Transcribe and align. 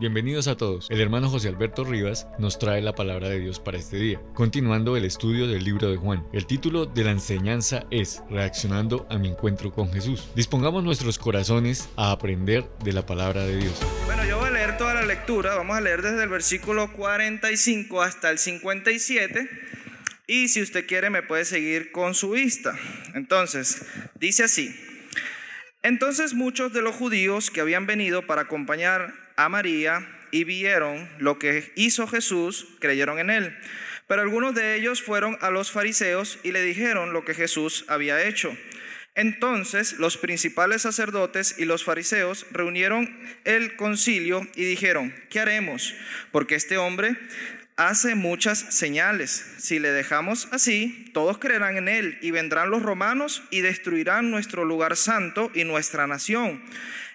Bienvenidos 0.00 0.48
a 0.48 0.56
todos. 0.56 0.90
El 0.90 1.02
hermano 1.02 1.28
José 1.28 1.48
Alberto 1.48 1.84
Rivas 1.84 2.26
nos 2.38 2.58
trae 2.58 2.80
la 2.80 2.94
palabra 2.94 3.28
de 3.28 3.38
Dios 3.38 3.60
para 3.60 3.76
este 3.76 3.98
día, 3.98 4.18
continuando 4.32 4.96
el 4.96 5.04
estudio 5.04 5.46
del 5.46 5.62
libro 5.62 5.90
de 5.90 5.98
Juan. 5.98 6.26
El 6.32 6.46
título 6.46 6.86
de 6.86 7.04
la 7.04 7.10
enseñanza 7.10 7.84
es 7.90 8.22
Reaccionando 8.30 9.06
a 9.10 9.18
mi 9.18 9.28
encuentro 9.28 9.70
con 9.72 9.92
Jesús. 9.92 10.30
Dispongamos 10.34 10.84
nuestros 10.84 11.18
corazones 11.18 11.90
a 11.96 12.12
aprender 12.12 12.64
de 12.82 12.94
la 12.94 13.04
palabra 13.04 13.44
de 13.44 13.58
Dios. 13.58 13.78
Bueno, 14.06 14.24
yo 14.24 14.38
voy 14.38 14.48
a 14.48 14.52
leer 14.52 14.78
toda 14.78 14.94
la 14.94 15.04
lectura, 15.04 15.54
vamos 15.54 15.76
a 15.76 15.82
leer 15.82 16.00
desde 16.00 16.22
el 16.22 16.30
versículo 16.30 16.90
45 16.94 18.00
hasta 18.00 18.30
el 18.30 18.38
57. 18.38 19.50
Y 20.26 20.48
si 20.48 20.62
usted 20.62 20.86
quiere 20.86 21.10
me 21.10 21.22
puede 21.22 21.44
seguir 21.44 21.92
con 21.92 22.14
su 22.14 22.30
vista. 22.30 22.74
Entonces, 23.12 23.84
dice 24.14 24.44
así. 24.44 24.74
Entonces 25.82 26.32
muchos 26.32 26.72
de 26.72 26.80
los 26.80 26.94
judíos 26.94 27.50
que 27.50 27.60
habían 27.60 27.84
venido 27.84 28.26
para 28.26 28.42
acompañar 28.42 29.19
a 29.44 29.48
María 29.48 30.06
y 30.30 30.44
vieron 30.44 31.08
lo 31.18 31.38
que 31.38 31.72
hizo 31.74 32.06
Jesús, 32.06 32.68
creyeron 32.78 33.18
en 33.18 33.30
él. 33.30 33.56
Pero 34.06 34.20
algunos 34.20 34.54
de 34.54 34.76
ellos 34.76 35.02
fueron 35.02 35.38
a 35.40 35.50
los 35.50 35.70
fariseos 35.70 36.38
y 36.42 36.52
le 36.52 36.62
dijeron 36.62 37.12
lo 37.14 37.24
que 37.24 37.32
Jesús 37.32 37.86
había 37.88 38.22
hecho. 38.22 38.54
Entonces 39.14 39.94
los 39.94 40.18
principales 40.18 40.82
sacerdotes 40.82 41.54
y 41.58 41.64
los 41.64 41.84
fariseos 41.84 42.46
reunieron 42.50 43.18
el 43.44 43.76
concilio 43.76 44.46
y 44.56 44.64
dijeron, 44.64 45.14
¿qué 45.30 45.40
haremos? 45.40 45.94
Porque 46.32 46.54
este 46.54 46.76
hombre 46.76 47.16
hace 47.76 48.14
muchas 48.14 48.58
señales. 48.58 49.54
Si 49.58 49.78
le 49.78 49.90
dejamos 49.90 50.48
así, 50.52 51.10
todos 51.14 51.38
creerán 51.38 51.78
en 51.78 51.88
él 51.88 52.18
y 52.20 52.30
vendrán 52.30 52.70
los 52.70 52.82
romanos 52.82 53.42
y 53.50 53.62
destruirán 53.62 54.30
nuestro 54.30 54.66
lugar 54.66 54.96
santo 54.96 55.50
y 55.54 55.64
nuestra 55.64 56.06
nación. 56.06 56.62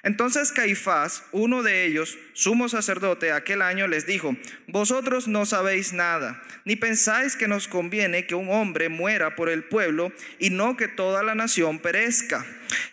Entonces 0.05 0.51
Caifás, 0.51 1.23
uno 1.31 1.63
de 1.63 1.83
ellos, 1.87 2.19
sumo 2.33 2.69
sacerdote 2.69 3.31
aquel 3.31 3.63
año, 3.63 3.87
les 3.87 4.05
dijo, 4.05 4.37
vosotros 4.67 5.27
no 5.27 5.47
sabéis 5.47 5.93
nada, 5.93 6.43
ni 6.63 6.75
pensáis 6.75 7.35
que 7.35 7.47
nos 7.47 7.67
conviene 7.67 8.27
que 8.27 8.35
un 8.35 8.51
hombre 8.51 8.89
muera 8.89 9.35
por 9.35 9.49
el 9.49 9.63
pueblo 9.63 10.11
y 10.37 10.51
no 10.51 10.77
que 10.77 10.87
toda 10.87 11.23
la 11.23 11.33
nación 11.33 11.79
perezca. 11.79 12.45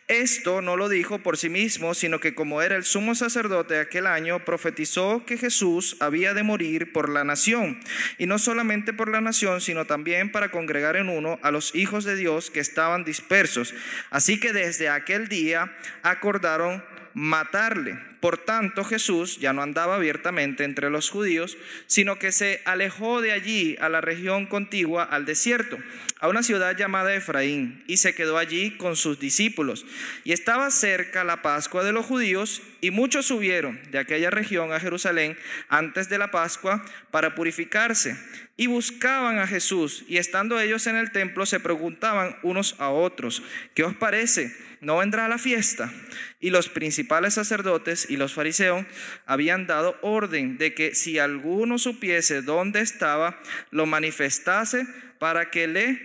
Esto 0.09 0.63
no 0.63 0.77
lo 0.77 0.89
dijo 0.89 1.19
por 1.19 1.37
sí 1.37 1.51
mismo, 1.51 1.93
sino 1.93 2.19
que 2.19 2.35
como 2.35 2.63
era 2.63 2.77
el 2.77 2.85
sumo 2.85 3.15
sacerdote 3.15 3.79
aquel 3.79 4.07
año, 4.07 4.43
profetizó 4.47 5.27
que 5.27 5.37
Jesús 5.37 5.99
había 6.01 6.33
de 6.33 6.43
morir 6.43 6.93
por 6.93 7.11
la 7.11 7.25
nación, 7.25 7.79
y 8.17 8.25
no 8.25 8.39
solamente 8.39 8.95
por 8.95 9.11
la 9.11 9.21
nación, 9.21 9.61
sino 9.61 9.85
también 9.85 10.33
para 10.33 10.51
congregar 10.51 10.97
en 10.97 11.11
uno 11.11 11.39
a 11.43 11.51
los 11.51 11.75
hijos 11.75 12.05
de 12.05 12.17
Dios 12.17 12.51
que 12.51 12.61
estaban 12.61 13.05
dispersos. 13.05 13.75
Así 14.09 14.41
que 14.41 14.55
desde 14.55 14.89
aquel 14.89 15.29
día 15.29 15.77
acordaron 16.03 16.83
matarle. 17.15 17.99
Por 18.21 18.39
tanto, 18.39 18.85
Jesús 18.85 19.41
ya 19.41 19.53
no 19.53 19.63
andaba 19.63 19.97
abiertamente 19.97 20.63
entre 20.63 20.91
los 20.91 21.11
judíos, 21.11 21.59
sino 21.89 22.21
que 22.21 22.31
se 22.31 22.63
alejó 22.65 23.21
de 23.21 23.33
allí 23.33 23.77
a 23.81 23.89
la 23.89 24.01
región 24.01 24.47
contigua 24.47 25.03
al 25.03 25.25
desierto, 25.25 25.77
a 26.21 26.29
una 26.29 26.45
ciudad 26.45 26.77
llamada 26.77 27.15
Efraín, 27.15 27.83
y 27.89 27.97
se 27.97 28.15
quedó 28.15 28.39
allí 28.39 28.77
con 28.77 28.95
sus 28.95 29.19
discípulos. 29.19 29.85
Y 30.23 30.31
estaba 30.31 30.71
cerca 30.71 31.25
la 31.25 31.43
Pascua 31.43 31.83
de 31.83 31.91
los 31.91 32.07
judíos, 32.07 32.63
y 32.81 32.93
muchos 32.93 33.27
subieron 33.27 33.81
de 33.91 33.99
aquella 33.99 34.31
región 34.31 34.73
a 34.73 34.79
Jerusalén 34.79 35.37
antes 35.69 36.09
de 36.09 36.19
la 36.19 36.31
Pascua 36.31 36.85
para 37.11 37.35
purificarse, 37.35 38.17
y 38.57 38.69
buscaban 38.69 39.41
a 39.41 39.49
Jesús, 39.49 40.05
y 40.07 40.19
estando 40.19 40.61
ellos 40.61 40.87
en 40.87 40.95
el 40.95 41.11
templo 41.11 41.45
se 41.45 41.59
preguntaban 41.59 42.37
unos 42.45 42.77
a 42.79 42.91
otros, 42.91 43.43
¿qué 43.75 43.83
os 43.83 43.97
parece? 43.97 44.55
¿No 44.83 44.97
vendrá 44.97 45.29
la 45.29 45.39
fiesta? 45.39 45.93
Y 46.41 46.51
los 46.51 46.69
principales 46.69 47.35
sacerdotes 47.35 48.05
y 48.11 48.17
los 48.17 48.35
fariseos 48.35 48.85
habían 49.27 49.69
dado 49.69 49.97
orden 50.03 50.59
de 50.59 50.75
que 50.75 50.97
si 50.97 51.21
alguno 51.21 51.79
supiese 51.79 52.43
dónde 52.43 52.81
estaba, 52.81 53.41
lo 53.71 53.87
manifestase 53.87 54.89
para 55.21 55.51
que 55.51 55.69
le 55.69 56.03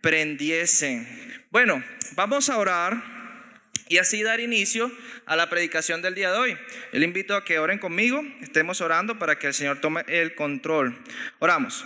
prendiesen. 0.00 1.08
Bueno, 1.50 1.82
vamos 2.12 2.48
a 2.50 2.58
orar 2.58 3.02
y 3.88 3.98
así 3.98 4.22
dar 4.22 4.38
inicio 4.38 4.92
a 5.26 5.34
la 5.34 5.50
predicación 5.50 6.00
del 6.00 6.14
día 6.14 6.30
de 6.30 6.38
hoy. 6.38 6.58
Le 6.92 7.04
invito 7.04 7.34
a 7.34 7.44
que 7.44 7.58
oren 7.58 7.80
conmigo, 7.80 8.22
estemos 8.42 8.80
orando 8.80 9.18
para 9.18 9.40
que 9.40 9.48
el 9.48 9.54
Señor 9.54 9.80
tome 9.80 10.04
el 10.06 10.36
control. 10.36 10.96
Oramos. 11.40 11.84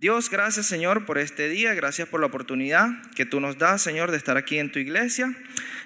Dios, 0.00 0.30
gracias 0.30 0.66
Señor 0.66 1.06
por 1.06 1.18
este 1.18 1.48
día, 1.48 1.74
gracias 1.74 2.06
por 2.06 2.20
la 2.20 2.26
oportunidad 2.26 2.90
que 3.16 3.26
tú 3.26 3.40
nos 3.40 3.58
das, 3.58 3.82
Señor, 3.82 4.12
de 4.12 4.16
estar 4.16 4.36
aquí 4.36 4.58
en 4.58 4.70
tu 4.70 4.78
iglesia. 4.78 5.34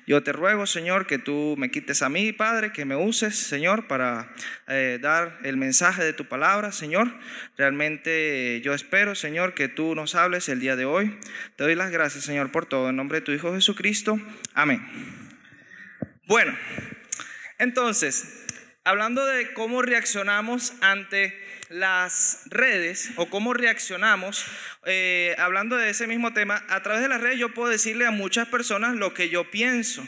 Yo 0.07 0.23
te 0.23 0.33
ruego, 0.33 0.67
Señor, 0.67 1.07
que 1.07 1.19
tú 1.19 1.55
me 1.57 1.71
quites 1.71 2.03
a 2.03 2.09
mí, 2.09 2.33
Padre, 2.33 2.73
que 2.73 2.85
me 2.85 2.97
uses, 2.97 3.37
Señor, 3.37 3.87
para 3.87 4.33
eh, 4.67 4.99
dar 5.01 5.39
el 5.45 5.57
mensaje 5.57 6.03
de 6.03 6.13
tu 6.13 6.27
palabra, 6.27 6.73
Señor. 6.73 7.15
Realmente 7.57 8.61
yo 8.63 8.75
espero, 8.75 9.15
Señor, 9.15 9.55
que 9.55 9.69
tú 9.69 9.95
nos 9.95 10.17
hables 10.17 10.49
el 10.49 10.59
día 10.59 10.75
de 10.75 10.87
hoy. 10.87 11.17
Te 11.57 11.65
doy 11.65 11.77
las 11.77 11.93
gracias, 11.93 12.25
Señor, 12.25 12.51
por 12.51 12.67
todo. 12.67 12.91
En 12.91 12.97
nombre 12.97 13.21
de 13.21 13.25
tu 13.25 13.33
Hijo 13.33 13.55
Jesucristo. 13.55 14.21
Amén. 14.55 14.85
Bueno, 16.27 16.57
entonces, 17.59 18.47
hablando 18.85 19.25
de 19.25 19.53
cómo 19.53 19.83
reaccionamos 19.83 20.73
ante 20.81 21.42
las 21.73 22.43
redes 22.47 23.11
o 23.17 23.27
cómo 23.27 23.55
reaccionamos, 23.55 24.45
eh, 24.85 25.35
hablando 25.39 25.77
de 25.77 25.91
ese 25.91 26.07
mismo 26.07 26.33
tema, 26.33 26.63
a 26.69 26.83
través 26.83 27.03
de 27.03 27.09
las 27.09 27.21
redes 27.21 27.39
yo 27.39 27.55
puedo 27.55 27.71
decirle 27.71 28.07
a 28.07 28.11
muchas 28.11 28.49
personas 28.49 28.95
lo 28.95 29.15
que 29.15 29.29
yo 29.29 29.51
pienso. 29.51 30.07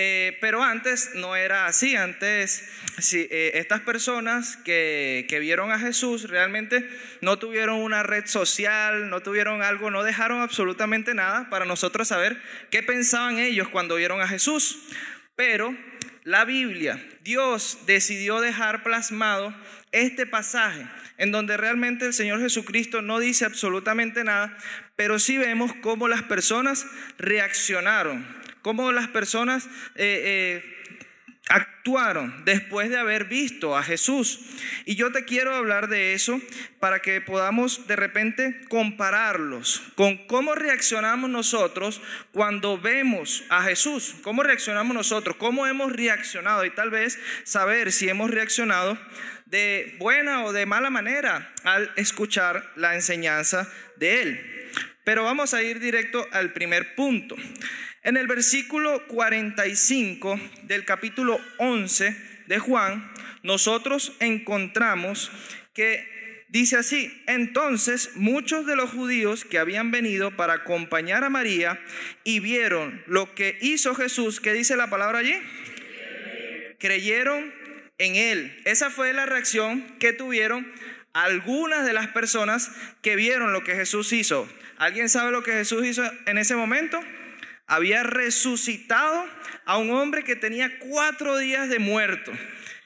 Eh, 0.00 0.36
pero 0.40 0.62
antes 0.62 1.12
no 1.14 1.34
era 1.34 1.66
así, 1.66 1.96
antes 1.96 2.68
eh, 3.12 3.52
estas 3.54 3.80
personas 3.80 4.56
que, 4.58 5.26
que, 5.28 5.40
vieron 5.40 5.72
a 5.72 5.78
Jesús 5.78 6.28
realmente 6.28 6.88
no 7.20 7.38
tuvieron 7.38 7.80
una 7.80 8.02
red 8.02 8.26
social, 8.26 9.08
no 9.10 9.22
tuvieron 9.22 9.62
algo, 9.62 9.90
no 9.90 10.04
dejaron 10.04 10.40
absolutamente 10.40 11.14
nada 11.14 11.48
para 11.50 11.64
nosotros 11.64 12.06
saber 12.06 12.40
qué 12.70 12.82
pensaban 12.82 13.38
ellos 13.38 13.68
cuando 13.68 13.96
vieron 13.96 14.20
a 14.20 14.28
Jesús. 14.28 14.78
Pero 15.34 15.74
la 16.28 16.44
Biblia, 16.44 17.02
Dios 17.24 17.78
decidió 17.86 18.42
dejar 18.42 18.82
plasmado 18.82 19.54
este 19.92 20.26
pasaje 20.26 20.86
en 21.16 21.32
donde 21.32 21.56
realmente 21.56 22.04
el 22.04 22.12
Señor 22.12 22.38
Jesucristo 22.38 23.00
no 23.00 23.18
dice 23.18 23.46
absolutamente 23.46 24.24
nada, 24.24 24.54
pero 24.94 25.18
sí 25.18 25.38
vemos 25.38 25.72
cómo 25.80 26.06
las 26.06 26.22
personas 26.22 26.86
reaccionaron, 27.16 28.26
cómo 28.60 28.92
las 28.92 29.08
personas 29.08 29.68
eh, 29.94 30.60
eh, 30.62 30.77
actuaron 31.48 32.44
después 32.44 32.90
de 32.90 32.98
haber 32.98 33.24
visto 33.24 33.76
a 33.76 33.82
Jesús. 33.82 34.40
Y 34.84 34.96
yo 34.96 35.12
te 35.12 35.24
quiero 35.24 35.54
hablar 35.54 35.88
de 35.88 36.14
eso 36.14 36.40
para 36.80 37.00
que 37.00 37.20
podamos 37.20 37.86
de 37.86 37.96
repente 37.96 38.60
compararlos 38.68 39.82
con 39.94 40.26
cómo 40.26 40.54
reaccionamos 40.54 41.30
nosotros 41.30 42.00
cuando 42.32 42.78
vemos 42.78 43.44
a 43.48 43.62
Jesús, 43.62 44.14
cómo 44.22 44.42
reaccionamos 44.42 44.94
nosotros, 44.94 45.36
cómo 45.36 45.66
hemos 45.66 45.92
reaccionado 45.92 46.64
y 46.64 46.70
tal 46.70 46.90
vez 46.90 47.18
saber 47.44 47.92
si 47.92 48.08
hemos 48.08 48.30
reaccionado 48.30 48.98
de 49.46 49.96
buena 49.98 50.44
o 50.44 50.52
de 50.52 50.66
mala 50.66 50.90
manera 50.90 51.52
al 51.64 51.90
escuchar 51.96 52.70
la 52.76 52.94
enseñanza 52.94 53.68
de 53.96 54.22
Él. 54.22 54.58
Pero 55.04 55.24
vamos 55.24 55.54
a 55.54 55.62
ir 55.62 55.80
directo 55.80 56.26
al 56.32 56.52
primer 56.52 56.94
punto. 56.94 57.34
En 58.08 58.16
el 58.16 58.26
versículo 58.26 59.06
45 59.08 60.40
del 60.62 60.86
capítulo 60.86 61.38
11 61.58 62.16
de 62.46 62.58
Juan, 62.58 63.06
nosotros 63.42 64.14
encontramos 64.18 65.30
que 65.74 66.46
dice 66.48 66.78
así, 66.78 67.12
entonces 67.26 68.12
muchos 68.14 68.64
de 68.64 68.76
los 68.76 68.92
judíos 68.92 69.44
que 69.44 69.58
habían 69.58 69.90
venido 69.90 70.34
para 70.34 70.54
acompañar 70.54 71.22
a 71.22 71.28
María 71.28 71.78
y 72.24 72.40
vieron 72.40 73.04
lo 73.06 73.34
que 73.34 73.58
hizo 73.60 73.94
Jesús, 73.94 74.40
¿qué 74.40 74.54
dice 74.54 74.74
la 74.74 74.88
palabra 74.88 75.18
allí? 75.18 75.36
Creyeron 76.78 77.52
en 77.98 78.16
él. 78.16 78.58
Esa 78.64 78.88
fue 78.88 79.12
la 79.12 79.26
reacción 79.26 79.84
que 79.98 80.14
tuvieron 80.14 80.66
algunas 81.12 81.84
de 81.84 81.92
las 81.92 82.08
personas 82.08 82.70
que 83.02 83.16
vieron 83.16 83.52
lo 83.52 83.64
que 83.64 83.74
Jesús 83.74 84.14
hizo. 84.14 84.48
¿Alguien 84.78 85.10
sabe 85.10 85.30
lo 85.30 85.42
que 85.42 85.52
Jesús 85.52 85.84
hizo 85.84 86.10
en 86.24 86.38
ese 86.38 86.56
momento? 86.56 86.98
Había 87.68 88.02
resucitado 88.02 89.24
a 89.64 89.76
un 89.76 89.90
hombre 89.90 90.24
que 90.24 90.34
tenía 90.34 90.78
cuatro 90.80 91.38
días 91.38 91.68
de 91.68 91.78
muerto. 91.78 92.32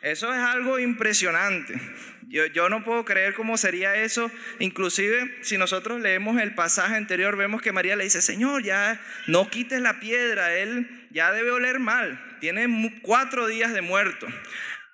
Eso 0.03 0.35
es 0.35 0.41
algo 0.41 0.79
impresionante. 0.81 1.81
Yo, 2.29 2.69
no 2.71 2.83
puedo 2.83 3.05
creer 3.05 3.35
cómo 3.35 3.57
sería 3.57 3.95
eso. 3.95 4.31
Inclusive 4.59 5.39
si 5.43 5.59
nosotros 5.59 6.01
leemos 6.01 6.41
el 6.41 6.55
pasaje 6.55 6.97
anterior, 6.97 7.37
vemos 7.37 7.63
que 7.63 7.73
María 7.73 7.95
le 7.95 8.05
dice, 8.05 8.23
Señor, 8.23 8.63
ya 8.63 9.01
no 9.27 9.49
quites 9.49 9.81
la 9.81 10.01
piedra, 10.01 10.55
él 10.55 11.07
ya 11.11 11.31
debe 11.31 11.51
oler 11.51 11.79
mal, 11.79 12.21
tiene 12.41 13.01
cuatro 13.03 13.47
días 13.47 13.75
de 13.75 13.83
muerto. 13.83 14.27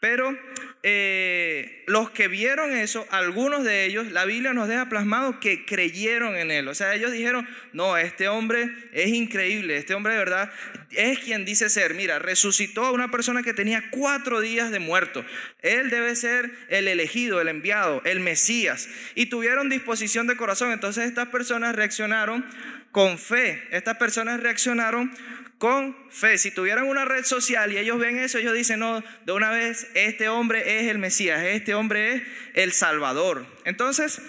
Pero 0.01 0.39
eh, 0.85 1.83
los 1.89 2.11
que 2.11 2.29
vieron 2.29 2.71
eso, 2.77 3.07
algunos 3.11 3.65
de 3.65 3.85
ellos, 3.85 4.13
la 4.13 4.25
Biblia 4.25 4.53
nos 4.53 4.69
deja 4.69 4.89
plasmado 4.89 5.41
que 5.41 5.65
creyeron 5.65 6.37
en 6.37 6.53
él. 6.53 6.69
O 6.69 6.75
sea, 6.75 6.95
ellos 6.95 7.11
dijeron, 7.11 7.49
no, 7.73 7.97
este 7.97 8.29
hombre 8.29 8.71
es 8.93 9.09
increíble, 9.09 9.77
este 9.77 9.95
hombre 9.95 10.13
de 10.13 10.19
verdad 10.21 10.53
es 10.93 11.19
quien 11.19 11.45
dice 11.45 11.69
ser. 11.69 11.95
Mira, 11.95 12.21
resucitó 12.21 12.85
a 12.85 12.93
una 12.93 13.11
persona 13.11 13.43
que 13.43 13.55
tenía 13.55 13.91
cuatro 13.91 14.41
días 14.41 14.71
de 14.71 14.79
muerto. 14.79 15.25
Él 15.63 15.91
debe 15.91 16.15
ser 16.15 16.53
el 16.69 16.87
elegido, 16.87 17.41
el 17.41 17.49
enviado, 17.49 18.01
el 18.05 18.21
Mesías. 18.21 18.89
Y 19.17 19.27
tuvieron 19.27 19.69
disposición 19.69 20.29
de 20.29 20.37
corazón. 20.37 20.71
Entonces 20.71 21.07
estas 21.07 21.29
personas 21.29 21.75
reaccionaron 21.75 22.45
con 22.93 23.19
fe. 23.19 23.67
Estas 23.71 23.97
personas 23.97 24.41
reaccionaron 24.41 25.13
con 25.59 25.97
fe. 26.11 26.39
Si 26.39 26.51
tuvieran 26.51 26.87
una 26.87 27.05
red 27.05 27.25
social 27.25 27.73
y 27.73 27.79
ellos 27.79 27.99
ven 27.99 28.19
eso, 28.19 28.39
ellos 28.39 28.55
dicen, 28.55 28.79
no, 28.79 29.03
de 29.27 29.33
una 29.33 29.51
vez, 29.51 29.89
este 29.95 30.29
hombre 30.29 30.79
es 30.79 30.87
el 30.89 30.99
Mesías, 30.99 31.43
este 31.43 31.75
hombre 31.75 32.15
es 32.15 32.23
el 32.55 32.73
Salvador. 32.73 33.45
Entonces, 33.65 34.23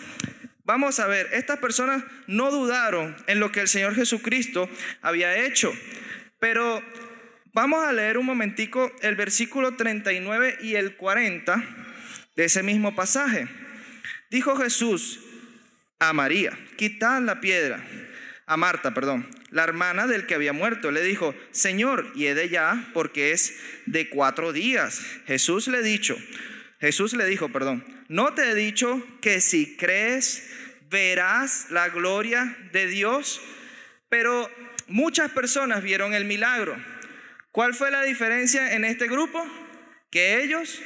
vamos 0.65 0.99
a 0.99 1.07
ver, 1.07 1.29
estas 1.33 1.59
personas 1.59 2.03
no 2.27 2.51
dudaron 2.51 3.15
en 3.27 3.39
lo 3.39 3.51
que 3.51 3.61
el 3.61 3.67
Señor 3.67 3.95
Jesucristo 3.95 4.69
había 5.01 5.45
hecho, 5.45 5.71
pero 6.39 6.83
vamos 7.53 7.85
a 7.85 7.93
leer 7.93 8.17
un 8.17 8.25
momentico 8.25 8.91
el 9.01 9.15
versículo 9.15 9.75
39 9.75 10.57
y 10.61 10.75
el 10.75 10.97
40 10.97 11.63
de 12.35 12.43
ese 12.45 12.63
mismo 12.63 12.95
pasaje. 12.95 13.47
Dijo 14.31 14.55
Jesús 14.55 15.19
a 15.99 16.13
María, 16.13 16.57
quitad 16.77 17.21
la 17.21 17.39
piedra 17.39 17.83
a 18.50 18.57
Marta, 18.57 18.96
perdón, 18.96 19.30
la 19.51 19.63
hermana 19.63 20.07
del 20.07 20.25
que 20.25 20.34
había 20.34 20.54
muerto. 20.54 20.90
Le 20.90 21.04
dijo, 21.04 21.36
Señor, 21.51 22.12
y 22.16 22.25
he 22.25 22.34
de 22.34 22.50
ya, 22.50 22.90
porque 22.96 23.31
es 23.31 23.56
de 23.86 24.10
cuatro 24.10 24.51
días. 24.51 25.01
Jesús 25.28 25.68
le 25.68 25.84
dicho, 25.84 26.18
Jesús 26.81 27.13
le 27.13 27.28
dijo, 27.28 27.50
perdón, 27.50 27.86
no 28.07 28.34
te 28.34 28.50
he 28.50 28.56
dicho 28.56 29.06
que 29.22 29.40
si 29.40 29.78
crees 29.78 30.50
verás 30.90 31.68
la 31.69 31.90
gloria 31.90 32.57
de 32.72 32.88
Dios, 32.88 33.40
pero 34.10 34.50
muchas 34.88 35.30
personas 35.30 35.84
vieron 35.84 36.16
el 36.16 36.25
milagro. 36.25 36.75
¿Cuál 37.51 37.75
fue 37.75 37.92
la 37.92 38.01
diferencia 38.01 38.74
en 38.74 38.84
este 38.84 39.07
grupo? 39.07 39.46
Que 40.10 40.42
ellos 40.42 40.81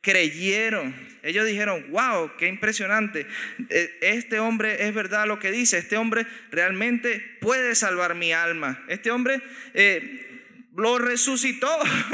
creyeron. 0.00 1.13
Ellos 1.24 1.46
dijeron, 1.46 1.86
wow, 1.90 2.32
qué 2.38 2.46
impresionante. 2.46 3.26
E, 3.70 3.98
este 4.00 4.38
hombre 4.38 4.86
es 4.86 4.94
verdad 4.94 5.26
lo 5.26 5.38
que 5.38 5.50
dice. 5.50 5.78
Este 5.78 5.96
hombre 5.96 6.26
realmente 6.50 7.38
puede 7.40 7.74
salvar 7.74 8.14
mi 8.14 8.32
alma. 8.32 8.84
Este 8.88 9.10
hombre 9.10 9.40
eh, 9.72 10.42
lo 10.76 10.98
resucitó. 10.98 11.70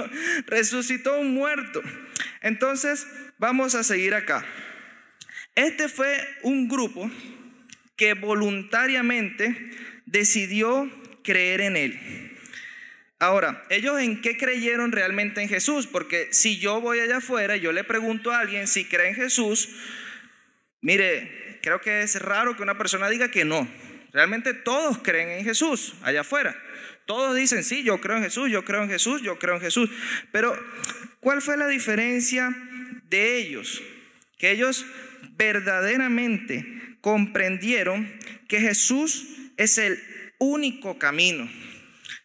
resucitó 0.47 1.19
un 1.19 1.35
muerto. 1.35 1.83
Entonces, 2.41 3.07
vamos 3.39 3.75
a 3.75 3.83
seguir 3.83 4.15
acá. 4.15 4.45
Este 5.57 5.89
fue 5.89 6.17
un 6.43 6.69
grupo 6.69 7.11
que 7.97 8.15
voluntariamente 8.15 9.73
decidió 10.07 10.91
creer 11.23 11.61
en 11.61 11.77
él. 11.77 12.30
Ahora, 13.21 13.63
¿ellos 13.69 14.01
en 14.01 14.23
qué 14.23 14.39
creyeron 14.39 14.93
realmente 14.93 15.43
en 15.43 15.49
Jesús? 15.51 15.87
Porque 15.87 16.29
si 16.33 16.59
yo 16.59 16.81
voy 16.81 17.01
allá 17.01 17.19
afuera 17.19 17.55
y 17.55 17.61
yo 17.61 17.71
le 17.71 17.85
pregunto 17.85 18.33
a 18.33 18.41
alguien 18.41 18.67
si 18.67 18.87
cree 18.87 19.09
en 19.09 19.15
Jesús, 19.15 19.69
mire, 20.81 21.59
creo 21.63 21.83
que 21.83 22.01
es 22.01 22.19
raro 22.21 22.57
que 22.57 22.63
una 22.63 22.79
persona 22.79 23.11
diga 23.11 23.31
que 23.31 23.45
no. 23.45 23.69
Realmente 24.15 24.55
todos 24.55 24.99
creen 24.99 25.29
en 25.29 25.45
Jesús 25.45 25.95
allá 26.01 26.23
afuera. 26.23 26.57
Todos 27.05 27.37
dicen, 27.37 27.63
sí, 27.63 27.83
yo 27.83 28.01
creo 28.01 28.17
en 28.17 28.23
Jesús, 28.23 28.51
yo 28.51 28.65
creo 28.65 28.85
en 28.85 28.89
Jesús, 28.89 29.21
yo 29.21 29.39
creo 29.39 29.57
en 29.57 29.61
Jesús. 29.61 29.91
Pero, 30.33 30.57
¿cuál 31.21 31.43
fue 31.43 31.59
la 31.59 31.69
diferencia 31.69 32.57
de 33.11 33.37
ellos? 33.37 33.83
Que 34.39 34.53
ellos 34.53 34.87
verdaderamente 35.33 36.97
comprendieron 37.03 38.11
que 38.49 38.61
Jesús 38.61 39.27
es 39.59 39.77
el 39.77 40.03
único 40.39 40.99
camino. 40.99 41.51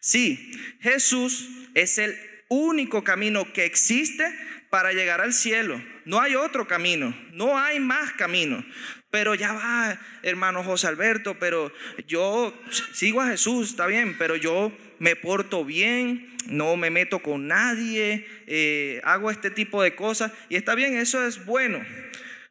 Sí, 0.06 0.52
Jesús 0.82 1.48
es 1.74 1.98
el 1.98 2.16
único 2.46 3.02
camino 3.02 3.52
que 3.52 3.64
existe 3.64 4.24
para 4.70 4.92
llegar 4.92 5.20
al 5.20 5.32
cielo. 5.32 5.82
No 6.04 6.20
hay 6.20 6.36
otro 6.36 6.68
camino, 6.68 7.12
no 7.32 7.58
hay 7.58 7.80
más 7.80 8.12
camino. 8.12 8.64
Pero 9.10 9.34
ya 9.34 9.52
va, 9.52 9.98
hermano 10.22 10.62
José 10.62 10.86
Alberto, 10.86 11.40
pero 11.40 11.72
yo 12.06 12.56
sigo 12.92 13.20
a 13.20 13.26
Jesús, 13.26 13.70
está 13.70 13.88
bien, 13.88 14.14
pero 14.16 14.36
yo 14.36 14.70
me 15.00 15.16
porto 15.16 15.64
bien, 15.64 16.36
no 16.46 16.76
me 16.76 16.90
meto 16.90 17.18
con 17.18 17.48
nadie, 17.48 18.28
eh, 18.46 19.00
hago 19.02 19.32
este 19.32 19.50
tipo 19.50 19.82
de 19.82 19.96
cosas. 19.96 20.30
Y 20.48 20.54
está 20.54 20.76
bien, 20.76 20.96
eso 20.96 21.26
es 21.26 21.44
bueno. 21.46 21.84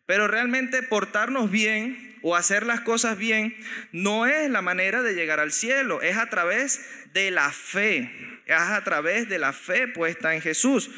Pero 0.06 0.28
realmente 0.28 0.84
portarnos 0.84 1.50
bien 1.50 2.18
o 2.22 2.36
hacer 2.36 2.66
las 2.66 2.82
cosas 2.82 3.20
bien 3.20 3.56
no 3.92 4.26
es 4.26 4.50
la 4.50 4.64
manera 4.64 5.04
de 5.04 5.14
llegar 5.14 5.40
al 5.40 5.52
cielo, 5.52 6.02
es 6.02 6.18
a 6.18 6.28
través 6.28 6.82
de 7.16 7.32
la 7.32 7.50
fe, 7.50 8.12
es 8.46 8.56
a 8.56 8.84
través 8.84 9.28
de 9.30 9.40
la 9.40 9.54
fe 9.54 9.88
puesta 9.88 10.36
en 10.36 10.42
Jesús. 10.42 10.92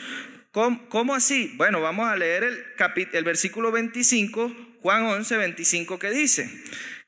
¿Cómo, 0.51 1.13
así? 1.13 1.53
Bueno, 1.55 1.79
vamos 1.79 2.09
a 2.09 2.15
leer 2.15 2.43
el, 2.43 2.65
el 3.13 3.23
versículo 3.23 3.71
25, 3.71 4.79
Juan 4.81 5.03
11, 5.03 5.37
25, 5.37 5.99
que 5.99 6.09
dice. 6.09 6.49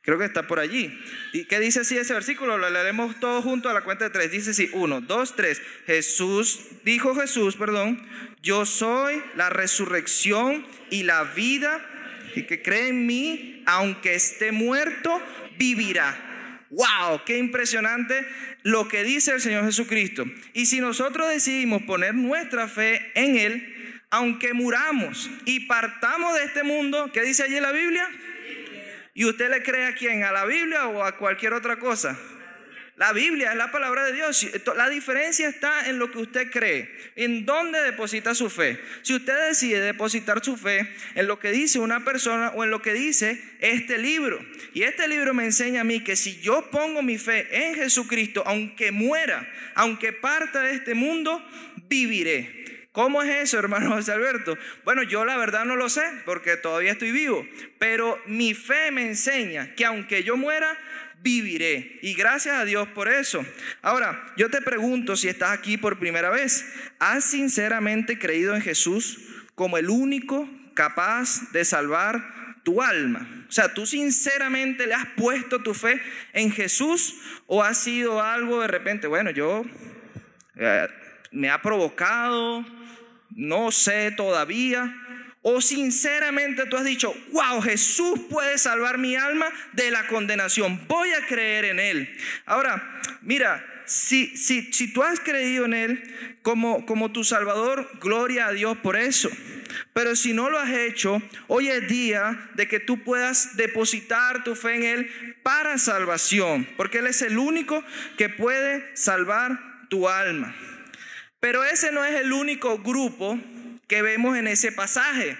Creo 0.04 0.20
que 0.20 0.26
está 0.26 0.46
por 0.46 0.60
allí. 0.60 0.96
¿Y 1.34 1.46
qué 1.46 1.60
dice 1.60 1.80
así 1.80 1.98
ese 1.98 2.14
versículo? 2.14 2.60
Lo 2.60 2.70
leeremos 2.70 3.20
todos 3.20 3.44
juntos 3.44 3.72
a 3.72 3.74
la 3.74 3.82
cuenta 3.82 4.06
de 4.06 4.12
tres. 4.12 4.32
Dice 4.32 4.52
así, 4.52 4.70
uno, 4.74 5.02
dos, 5.02 5.36
tres. 5.36 5.60
Jesús, 5.88 6.62
dijo 6.84 7.16
Jesús, 7.16 7.56
perdón, 7.56 8.08
yo 8.44 8.68
soy 8.68 9.22
la 9.36 9.50
resurrección 9.50 10.66
y 10.92 11.04
la 11.04 11.24
vida, 11.24 11.84
y 12.36 12.44
que 12.44 12.62
cree 12.62 12.90
en 12.90 13.08
mí, 13.08 13.64
aunque 13.66 14.14
esté 14.14 14.52
muerto, 14.52 15.20
vivirá. 15.58 16.30
¡Wow! 16.70 17.24
¡Qué 17.26 17.38
impresionante 17.40 18.26
lo 18.64 18.88
que 18.88 19.04
dice 19.04 19.32
el 19.32 19.42
Señor 19.42 19.66
Jesucristo! 19.66 20.26
Y 20.54 20.66
si 20.66 20.80
nosotros 20.80 21.30
decidimos 21.30 21.84
poner 21.84 22.16
nuestra 22.16 22.68
fe 22.68 23.12
en 23.16 23.38
Él, 23.38 23.76
aunque 24.10 24.54
muramos 24.54 25.30
y 25.46 25.62
partamos 25.62 26.34
de 26.36 26.46
este 26.46 26.64
mundo, 26.64 27.12
¿qué 27.14 27.22
dice 27.22 27.44
allí 27.44 27.60
la 27.60 27.72
Biblia? 27.72 28.08
¿Y 29.14 29.26
usted 29.26 29.50
le 29.50 29.64
cree 29.64 29.86
a 29.86 29.94
quién? 29.94 30.24
¿A 30.24 30.32
la 30.32 30.46
Biblia 30.46 30.88
o 30.88 31.04
a 31.04 31.18
cualquier 31.18 31.54
otra 31.54 31.78
cosa? 31.78 32.18
La 33.00 33.14
Biblia 33.14 33.52
es 33.52 33.56
la 33.56 33.72
palabra 33.72 34.04
de 34.04 34.12
Dios. 34.12 34.46
La 34.76 34.90
diferencia 34.90 35.48
está 35.48 35.88
en 35.88 36.00
lo 36.00 36.12
que 36.12 36.18
usted 36.18 36.52
cree, 36.52 36.94
en 37.16 37.46
dónde 37.46 37.82
deposita 37.82 38.36
su 38.36 38.50
fe. 38.50 38.78
Si 39.04 39.16
usted 39.16 39.48
decide 39.48 39.80
depositar 39.80 40.44
su 40.44 40.58
fe 40.58 40.94
en 41.16 41.26
lo 41.26 41.40
que 41.40 41.52
dice 41.52 41.80
una 41.80 42.04
persona 42.04 42.50
o 42.50 42.66
en 42.66 42.72
lo 42.72 42.82
que 42.82 42.92
dice 42.92 43.42
este 43.62 43.98
libro, 44.00 44.46
y 44.74 44.84
este 44.84 45.08
libro 45.08 45.34
me 45.34 45.46
enseña 45.46 45.80
a 45.80 45.86
mí 45.86 46.04
que 46.04 46.18
si 46.18 46.42
yo 46.42 46.70
pongo 46.72 47.02
mi 47.02 47.18
fe 47.18 47.48
en 47.68 47.76
Jesucristo, 47.76 48.44
aunque 48.46 48.92
muera, 48.92 49.50
aunque 49.76 50.12
parta 50.12 50.60
de 50.60 50.74
este 50.74 50.94
mundo, 50.94 51.42
viviré. 51.88 52.60
¿Cómo 52.92 53.24
es 53.24 53.30
eso, 53.30 53.60
hermano 53.60 53.92
José 53.96 54.12
Alberto? 54.12 54.58
Bueno, 54.84 55.04
yo 55.04 55.24
la 55.24 55.38
verdad 55.38 55.64
no 55.64 55.78
lo 55.78 55.88
sé 55.88 56.04
porque 56.26 56.58
todavía 56.58 56.92
estoy 56.92 57.14
vivo, 57.14 57.48
pero 57.78 58.22
mi 58.26 58.54
fe 58.54 58.92
me 58.92 59.04
enseña 59.04 59.74
que 59.76 59.86
aunque 59.86 60.24
yo 60.24 60.36
muera, 60.36 60.78
viviré. 61.22 62.00
Y 62.02 62.14
gracias 62.14 62.56
a 62.56 62.66
Dios 62.66 62.88
por 62.90 63.08
eso. 63.08 63.46
Ahora, 63.82 64.34
yo 64.38 64.50
te 64.50 64.62
pregunto 64.62 65.16
si 65.16 65.28
estás 65.28 65.52
aquí 65.52 65.78
por 65.78 66.00
primera 66.00 66.30
vez, 66.30 66.66
¿has 67.00 67.26
sinceramente 67.26 68.18
creído 68.18 68.56
en 68.56 68.62
Jesús 68.62 69.20
como 69.56 69.78
el 69.78 69.90
único 69.90 70.50
capaz 70.74 71.52
de 71.52 71.66
salvar 71.66 72.62
tu 72.64 72.82
alma? 72.82 73.46
O 73.50 73.52
sea, 73.52 73.74
¿tú 73.74 73.86
sinceramente 73.86 74.86
le 74.86 74.94
has 74.94 75.08
puesto 75.18 75.62
tu 75.62 75.74
fe 75.74 76.02
en 76.34 76.52
Jesús 76.52 77.16
o 77.48 77.64
ha 77.64 77.74
sido 77.74 78.22
algo 78.22 78.62
de 78.62 78.68
repente, 78.68 79.08
bueno, 79.08 79.32
yo 79.32 79.66
eh, 80.56 80.88
me 81.32 81.50
ha 81.50 81.62
provocado, 81.62 82.64
no 83.32 83.72
sé 83.72 84.12
todavía? 84.12 84.96
O 85.42 85.62
sinceramente 85.62 86.66
tú 86.66 86.76
has 86.76 86.84
dicho, 86.84 87.14
wow, 87.32 87.62
Jesús 87.62 88.20
puede 88.30 88.58
salvar 88.58 88.98
mi 88.98 89.16
alma 89.16 89.48
de 89.74 89.90
la 89.90 90.06
condenación. 90.08 90.86
Voy 90.88 91.10
a 91.12 91.26
creer 91.28 91.66
en 91.66 91.80
Él. 91.80 92.18
Ahora, 92.46 93.02
mira, 93.22 93.66
si, 93.86 94.36
si, 94.36 94.72
si 94.74 94.92
tú 94.92 95.02
has 95.02 95.20
creído 95.20 95.66
en 95.66 95.74
Él 95.74 96.38
como, 96.42 96.86
como 96.86 97.12
tu 97.12 97.24
Salvador, 97.24 97.90
gloria 98.02 98.48
a 98.48 98.52
Dios 98.52 98.78
por 98.80 98.98
eso. 98.98 99.30
Pero 99.94 100.16
si 100.16 100.34
no 100.34 100.50
lo 100.50 100.60
has 100.60 100.72
hecho, 100.72 101.22
hoy 101.48 101.70
es 101.70 101.88
día 101.88 102.50
de 102.56 102.68
que 102.68 102.80
tú 102.80 103.04
puedas 103.04 103.56
depositar 103.56 104.44
tu 104.44 104.56
fe 104.56 104.76
en 104.76 104.84
Él 104.84 105.36
para 105.42 105.78
salvación, 105.78 106.68
porque 106.76 107.00
Él 107.00 107.08
es 107.08 107.22
el 107.22 107.38
único 107.38 107.84
que 108.18 108.30
puede 108.30 108.96
salvar 108.96 109.88
tu 109.90 110.10
alma. 110.10 110.54
Pero 111.40 111.64
ese 111.64 111.92
no 111.92 112.04
es 112.04 112.16
el 112.20 112.34
único 112.34 112.80
grupo 112.80 113.40
que 113.90 114.02
vemos 114.02 114.38
en 114.38 114.48
ese 114.48 114.72
pasaje. 114.72 115.38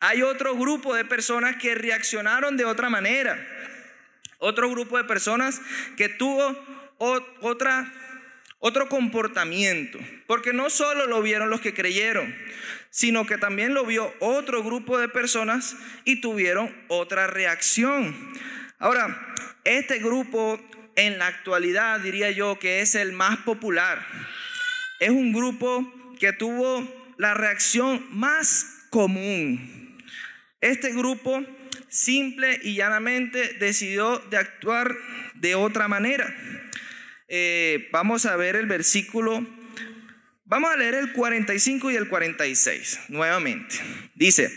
Hay 0.00 0.22
otro 0.22 0.56
grupo 0.56 0.96
de 0.96 1.04
personas 1.04 1.56
que 1.56 1.76
reaccionaron 1.76 2.56
de 2.56 2.64
otra 2.64 2.90
manera. 2.90 3.38
Otro 4.38 4.68
grupo 4.68 4.98
de 4.98 5.04
personas 5.04 5.60
que 5.96 6.08
tuvo 6.08 6.58
otra, 6.98 7.92
otro 8.58 8.88
comportamiento, 8.88 10.00
porque 10.26 10.52
no 10.52 10.70
solo 10.70 11.06
lo 11.06 11.22
vieron 11.22 11.50
los 11.50 11.60
que 11.60 11.74
creyeron, 11.74 12.34
sino 12.90 13.26
que 13.26 13.38
también 13.38 13.74
lo 13.74 13.84
vio 13.86 14.12
otro 14.18 14.64
grupo 14.64 14.98
de 14.98 15.08
personas 15.08 15.76
y 16.04 16.20
tuvieron 16.20 16.74
otra 16.88 17.28
reacción. 17.28 18.16
Ahora, 18.78 19.34
este 19.64 19.98
grupo 19.98 20.60
en 20.96 21.18
la 21.18 21.28
actualidad 21.28 22.00
diría 22.00 22.30
yo 22.30 22.58
que 22.58 22.80
es 22.80 22.94
el 22.94 23.12
más 23.12 23.38
popular. 23.38 24.04
Es 24.98 25.10
un 25.10 25.32
grupo 25.32 25.92
que 26.18 26.32
tuvo 26.32 27.01
la 27.22 27.34
reacción 27.34 28.04
más 28.10 28.88
común. 28.90 29.96
Este 30.60 30.92
grupo 30.92 31.40
simple 31.88 32.58
y 32.64 32.74
llanamente 32.74 33.54
decidió 33.60 34.18
de 34.18 34.38
actuar 34.38 34.92
de 35.36 35.54
otra 35.54 35.86
manera. 35.86 36.34
Eh, 37.28 37.88
vamos 37.92 38.26
a 38.26 38.34
ver 38.34 38.56
el 38.56 38.66
versículo, 38.66 39.46
vamos 40.46 40.72
a 40.72 40.76
leer 40.76 40.94
el 40.94 41.12
45 41.12 41.92
y 41.92 41.94
el 41.94 42.08
46 42.08 43.02
nuevamente. 43.06 43.76
Dice, 44.16 44.50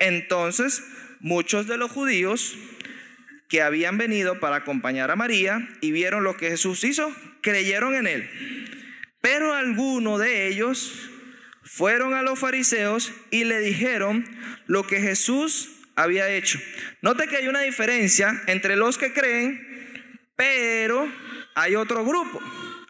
entonces 0.00 0.82
muchos 1.20 1.68
de 1.68 1.76
los 1.76 1.92
judíos 1.92 2.58
que 3.48 3.62
habían 3.62 3.98
venido 3.98 4.40
para 4.40 4.56
acompañar 4.56 5.12
a 5.12 5.16
María 5.16 5.68
y 5.80 5.92
vieron 5.92 6.24
lo 6.24 6.36
que 6.36 6.50
Jesús 6.50 6.82
hizo, 6.82 7.14
creyeron 7.40 7.94
en 7.94 8.08
él. 8.08 8.28
Pero 9.20 9.54
algunos 9.54 10.18
de 10.18 10.48
ellos 10.48 11.09
fueron 11.72 12.14
a 12.14 12.22
los 12.22 12.36
fariseos 12.36 13.12
y 13.30 13.44
le 13.44 13.60
dijeron 13.60 14.26
lo 14.66 14.88
que 14.88 15.00
Jesús 15.00 15.70
había 15.94 16.28
hecho. 16.28 16.58
Note 17.00 17.28
que 17.28 17.36
hay 17.36 17.46
una 17.46 17.60
diferencia 17.60 18.42
entre 18.48 18.74
los 18.74 18.98
que 18.98 19.12
creen, 19.12 20.18
pero 20.34 21.08
hay 21.54 21.76
otro 21.76 22.04
grupo. 22.04 22.42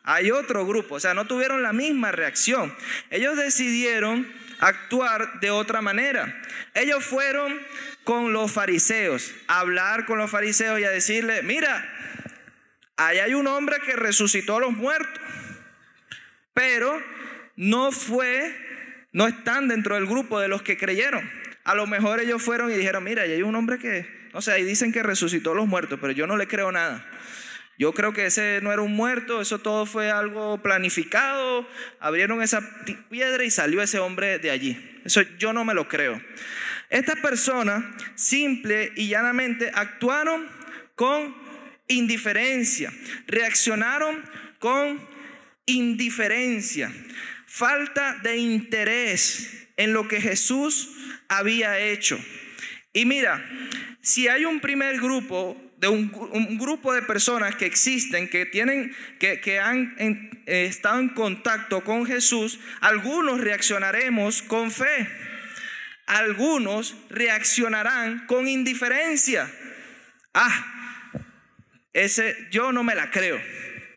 Hay 0.03 0.31
otro 0.31 0.67
grupo, 0.67 0.95
o 0.95 1.01
sea, 1.01 1.13
no 1.13 1.27
tuvieron 1.27 1.63
la 1.63 1.75
misma 1.75 2.11
reacción. 2.11 2.75
Ellos 3.11 3.37
decidieron 3.37 4.27
actuar 4.61 5.41
de 5.41 5.51
otra 5.51 5.83
manera. 5.83 6.41
Ellos 6.73 7.05
fueron 7.05 7.61
con 8.05 8.33
los 8.33 8.51
fariseos, 8.51 9.31
a 9.47 9.61
hablar 9.61 10.07
con 10.07 10.17
los 10.17 10.31
fariseos 10.31 10.81
y 10.81 10.85
a 10.85 10.91
decirle, 10.91 11.43
mira, 11.43 11.87
ahí 12.97 13.19
hay 13.19 13.35
un 13.35 13.47
hombre 13.47 13.77
que 13.85 13.95
resucitó 13.95 14.57
a 14.57 14.61
los 14.61 14.73
muertos, 14.73 15.23
pero 16.55 16.99
no 17.57 17.93
fue, 17.93 18.70
no 19.12 19.26
están 19.26 19.69
dentro 19.69 19.95
del 19.95 20.07
grupo 20.07 20.40
de 20.40 20.49
los 20.49 20.62
que 20.62 20.76
creyeron. 20.76 21.29
A 21.64 21.75
lo 21.75 21.87
mejor 21.87 22.21
ellos 22.21 22.43
fueron 22.43 22.71
y 22.71 22.75
dijeron, 22.75 23.05
mira, 23.05 23.23
ahí 23.23 23.33
hay 23.33 23.43
un 23.43 23.55
hombre 23.55 23.79
que, 23.79 24.07
no 24.33 24.40
sé, 24.40 24.52
ahí 24.52 24.64
dicen 24.64 24.93
que 24.93 25.02
resucitó 25.02 25.52
a 25.52 25.55
los 25.55 25.67
muertos, 25.67 25.99
pero 26.00 26.12
yo 26.12 26.26
no 26.26 26.37
le 26.37 26.47
creo 26.47 26.73
nada. 26.73 27.07
Yo 27.79 27.95
creo 27.95 28.12
que 28.12 28.26
ese 28.26 28.61
no 28.62 28.73
era 28.73 28.83
un 28.83 28.93
muerto, 28.93 29.40
eso 29.40 29.59
todo 29.59 29.87
fue 29.87 30.11
algo 30.11 30.61
planificado. 30.62 31.67
Abrieron 31.99 32.43
esa 32.43 32.61
piedra 33.09 33.43
y 33.43 33.50
salió 33.50 33.81
ese 33.81 33.99
hombre 33.99 34.38
de 34.38 34.50
allí. 34.50 35.00
Eso 35.05 35.23
yo 35.38 35.55
no 35.55 35.64
me 35.64 35.73
lo 35.73 35.88
creo. 35.88 36.21
Estas 36.90 37.19
personas 37.21 37.83
simple 38.17 38.93
y 38.97 39.09
llanamente 39.09 39.71
actuaron 39.73 40.47
con 40.95 41.35
indiferencia, 41.88 42.93
reaccionaron 43.26 44.23
con 44.59 45.00
indiferencia, 45.64 46.93
falta 47.50 48.14
de 48.23 48.37
interés 48.37 49.66
en 49.76 49.92
lo 49.92 50.07
que 50.07 50.21
Jesús 50.21 50.88
había 51.28 51.80
hecho. 51.80 52.16
Y 52.92 53.07
mira, 53.07 53.45
si 54.00 54.28
hay 54.28 54.45
un 54.45 54.61
primer 54.61 55.00
grupo 55.00 55.61
de 55.78 55.88
un, 55.88 56.59
grupo 56.59 56.92
de 56.92 57.02
personas 57.02 57.57
que 57.57 57.66
existen, 57.66 58.28
que 58.28 58.47
tienen, 58.47 58.95
que, 59.19 59.59
han 59.59 59.97
eh, 59.99 60.66
estado 60.66 61.00
en 61.00 61.09
contacto 61.09 61.83
con 61.83 62.07
Jesús, 62.07 62.61
algunos 62.80 63.40
reaccionaremos 63.40 64.42
con 64.42 64.71
fe, 64.71 65.09
algunos 66.07 66.95
reaccionarán 67.09 68.26
con 68.26 68.47
indiferencia. 68.47 69.50
Ah, 70.35 71.02
ese 71.95 72.37
yo 72.52 72.71
no 72.71 72.85
me 72.85 72.95
la 72.95 73.11
creo. 73.11 73.40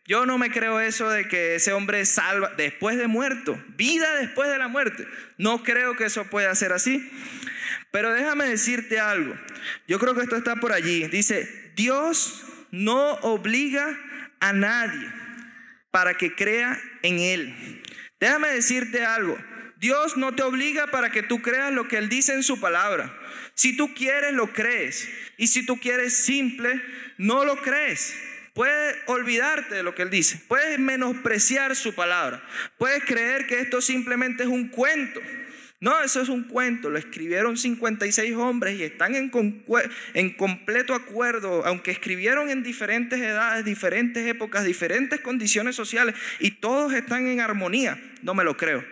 Yo 0.05 0.25
no 0.25 0.37
me 0.37 0.51
creo 0.51 0.81
eso 0.81 1.09
de 1.09 1.27
que 1.27 1.55
ese 1.55 1.71
hombre 1.71 2.05
salva 2.05 2.51
después 2.57 2.97
de 2.97 3.07
muerto, 3.07 3.61
vida 3.77 4.15
después 4.15 4.49
de 4.49 4.57
la 4.57 4.67
muerte. 4.67 5.07
No 5.37 5.63
creo 5.63 5.95
que 5.95 6.05
eso 6.05 6.25
pueda 6.25 6.53
ser 6.55 6.73
así. 6.73 7.09
Pero 7.91 8.13
déjame 8.13 8.45
decirte 8.45 8.99
algo. 8.99 9.33
Yo 9.87 9.99
creo 9.99 10.13
que 10.13 10.23
esto 10.23 10.35
está 10.35 10.57
por 10.57 10.73
allí. 10.73 11.07
Dice, 11.07 11.71
Dios 11.75 12.43
no 12.71 13.13
obliga 13.21 13.97
a 14.39 14.51
nadie 14.51 15.07
para 15.89 16.15
que 16.15 16.35
crea 16.35 16.81
en 17.01 17.19
Él. 17.19 17.81
Déjame 18.19 18.49
decirte 18.49 19.05
algo. 19.05 19.37
Dios 19.77 20.17
no 20.17 20.33
te 20.33 20.43
obliga 20.43 20.87
para 20.87 21.11
que 21.11 21.23
tú 21.23 21.41
creas 21.41 21.71
lo 21.71 21.87
que 21.87 21.97
Él 21.97 22.09
dice 22.09 22.33
en 22.33 22.43
su 22.43 22.59
palabra. 22.59 23.17
Si 23.53 23.77
tú 23.77 23.93
quieres, 23.93 24.33
lo 24.33 24.51
crees. 24.51 25.09
Y 25.37 25.47
si 25.47 25.65
tú 25.65 25.79
quieres 25.79 26.17
simple, 26.17 26.81
no 27.17 27.45
lo 27.45 27.57
crees. 27.57 28.17
Puedes 28.53 28.97
olvidarte 29.07 29.75
de 29.75 29.83
lo 29.83 29.95
que 29.95 30.03
Él 30.03 30.11
dice. 30.11 30.39
Puedes 30.47 30.77
menospreciar 30.77 31.75
su 31.75 31.93
palabra. 31.95 32.43
Puedes 32.77 33.03
creer 33.03 33.47
que 33.47 33.59
esto 33.59 33.81
simplemente 33.81 34.43
es 34.43 34.49
un 34.49 34.69
cuento. 34.69 35.19
No, 35.83 36.01
eso 36.01 36.21
es 36.21 36.29
un 36.29 36.45
cuento, 36.45 36.89
lo 36.89 36.97
escribieron 36.97 37.57
56 37.57 38.37
hombres 38.37 38.79
y 38.79 38.83
están 38.83 39.15
en, 39.15 39.29
completo 40.37 40.93
acuerdo, 40.93 41.65
aunque 41.65 41.91
escribieron 41.91 42.49
en 42.49 42.63
diferentes 42.63 43.19
edades, 43.19 43.65
diferentes 43.65 44.25
épocas, 44.25 44.63
diferentes 44.63 45.19
condiciones 45.19 45.75
sociales 45.75 46.15
y 46.39 46.51
todos 46.51 46.93
están 46.93 47.27
en 47.27 47.41
armonía. 47.41 48.01
No 48.21 48.33
me 48.33 48.45
lo 48.45 48.55
creo. 48.55 48.85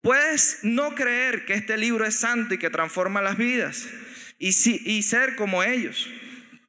Puedes 0.00 0.64
no 0.64 0.96
creer 0.96 1.44
que 1.44 1.54
este 1.54 1.76
libro 1.78 2.04
es 2.04 2.16
santo 2.16 2.54
y 2.54 2.58
que 2.58 2.70
transforma 2.70 3.22
las 3.22 3.36
vidas 3.36 3.88
y 4.40 4.52
ser 5.02 5.36
como 5.36 5.62
ellos, 5.62 6.10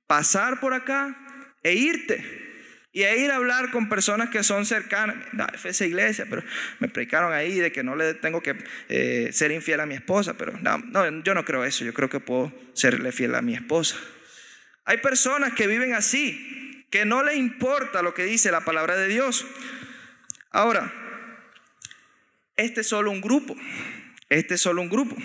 pasar 0.05 0.59
por 0.59 0.75
acá 0.75 1.26
e 1.67 1.73
irte 1.73 2.23
y 2.93 3.03
a 3.03 3.15
ir 3.15 3.29
a 3.29 3.35
hablar 3.35 3.71
con 3.71 3.89
personas 3.89 4.29
que 4.29 4.43
son 4.43 4.65
cercanas. 4.65 5.17
No, 5.33 5.45
fue 5.57 5.71
esa 5.71 5.85
iglesia, 5.85 6.25
pero 6.29 6.43
me 6.79 6.87
predicaron 6.87 7.33
ahí 7.33 7.59
de 7.59 7.71
que 7.71 7.83
no 7.83 7.95
le 7.95 8.13
tengo 8.15 8.41
que 8.41 8.55
eh, 8.89 9.29
ser 9.33 9.51
infiel 9.51 9.81
a 9.81 9.85
mi 9.85 9.95
esposa. 9.95 10.35
Pero 10.37 10.57
no, 10.61 10.77
no, 10.79 11.23
yo 11.23 11.33
no 11.33 11.45
creo 11.45 11.63
eso. 11.63 11.85
Yo 11.85 11.93
creo 11.93 12.09
que 12.09 12.19
puedo 12.19 12.51
serle 12.73 13.11
fiel 13.11 13.35
a 13.35 13.41
mi 13.41 13.53
esposa. 13.53 13.97
Hay 14.85 14.97
personas 14.97 15.53
que 15.53 15.67
viven 15.67 15.93
así, 15.93 16.87
que 16.89 17.05
no 17.05 17.23
les 17.23 17.35
importa 17.35 18.01
lo 18.01 18.13
que 18.13 18.23
dice 18.23 18.49
la 18.51 18.61
palabra 18.61 18.95
de 18.95 19.09
Dios. 19.09 19.45
Ahora, 20.51 20.91
este 22.55 22.81
es 22.81 22.87
solo 22.87 23.11
un 23.11 23.21
grupo. 23.21 23.55
Este 24.29 24.55
es 24.55 24.61
solo 24.61 24.81
un 24.81 24.89
grupo. 24.89 25.15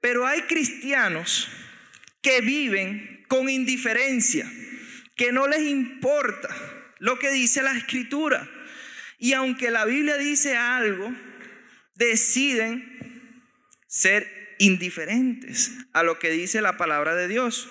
Pero 0.00 0.26
hay 0.26 0.42
cristianos 0.42 1.48
que 2.22 2.40
viven 2.40 3.24
con 3.28 3.48
indiferencia, 3.48 4.50
que 5.18 5.32
no 5.32 5.48
les 5.48 5.62
importa 5.62 6.48
lo 7.00 7.18
que 7.18 7.30
dice 7.30 7.60
la 7.62 7.76
escritura. 7.76 8.48
Y 9.18 9.32
aunque 9.34 9.70
la 9.70 9.84
Biblia 9.84 10.16
dice 10.16 10.56
algo, 10.56 11.12
deciden 11.96 13.42
ser 13.88 14.54
indiferentes 14.58 15.72
a 15.92 16.04
lo 16.04 16.20
que 16.20 16.30
dice 16.30 16.60
la 16.60 16.76
palabra 16.76 17.16
de 17.16 17.26
Dios. 17.26 17.68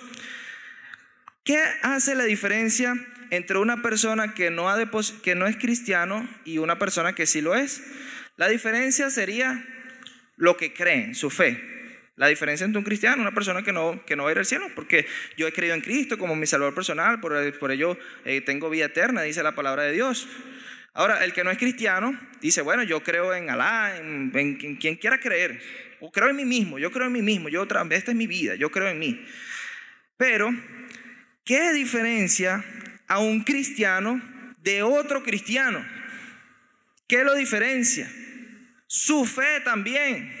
¿Qué 1.42 1.58
hace 1.82 2.14
la 2.14 2.24
diferencia 2.24 2.94
entre 3.30 3.56
una 3.56 3.80
persona 3.80 4.34
que 4.34 4.50
no, 4.50 4.68
es 4.76 5.56
cristiano 5.56 6.28
y 6.44 6.58
una 6.58 6.78
persona 6.78 7.14
que 7.14 7.24
sí 7.24 7.40
lo 7.40 7.54
es? 7.54 7.82
La 8.36 8.48
diferencia 8.48 9.08
sería 9.08 9.64
lo 10.36 10.58
que 10.58 10.74
creen, 10.74 11.14
su 11.14 11.30
fe. 11.30 11.77
La 12.18 12.26
diferencia 12.26 12.64
entre 12.64 12.78
un 12.78 12.84
cristiano 12.84 13.18
y 13.18 13.20
una 13.20 13.32
persona 13.32 13.62
que 13.62 13.72
no, 13.72 14.04
que 14.04 14.16
no 14.16 14.24
va 14.24 14.30
a 14.30 14.32
ir 14.32 14.38
al 14.38 14.44
cielo, 14.44 14.66
porque 14.74 15.06
yo 15.36 15.46
he 15.46 15.52
creído 15.52 15.74
en 15.76 15.80
Cristo 15.80 16.18
como 16.18 16.34
mi 16.34 16.46
salvador 16.46 16.74
personal, 16.74 17.20
por, 17.20 17.32
ello 17.70 17.96
eh, 18.24 18.40
tengo 18.40 18.68
vida 18.68 18.86
eterna, 18.86 19.22
dice 19.22 19.40
la 19.44 19.54
palabra 19.54 19.84
de 19.84 19.92
Dios. 19.92 20.28
Ahora, 20.94 21.22
el 21.24 21.32
que 21.32 21.44
no 21.44 21.52
es 21.52 21.58
cristiano 21.58 22.18
dice, 22.40 22.60
bueno, 22.60 22.82
yo 22.82 23.04
creo 23.04 23.32
en 23.32 23.48
Alá, 23.50 23.96
en, 23.98 24.30
quien 24.80 24.96
quiera 24.96 25.20
creer, 25.20 25.62
o 26.00 26.10
creo 26.10 26.28
en 26.28 26.34
mí 26.34 26.44
mismo, 26.44 26.80
yo 26.80 26.90
creo 26.90 27.06
en 27.06 27.12
mí 27.12 27.22
mismo, 27.22 27.48
yo 27.48 27.62
otra, 27.62 27.86
esta 27.90 28.10
es 28.10 28.16
mi 28.16 28.26
vida, 28.26 28.56
yo 28.56 28.72
creo 28.72 28.88
en 28.88 28.98
mí. 28.98 29.24
Pero, 30.16 30.50
¿qué 31.44 31.72
diferencia 31.72 32.64
a 33.06 33.20
un 33.20 33.44
cristiano 33.44 34.20
de 34.58 34.82
otro 34.82 35.22
cristiano? 35.22 35.86
¿Qué 37.06 37.22
lo 37.22 37.36
diferencia? 37.36 38.10
Su 38.88 39.24
fe 39.24 39.60
también. 39.64 40.37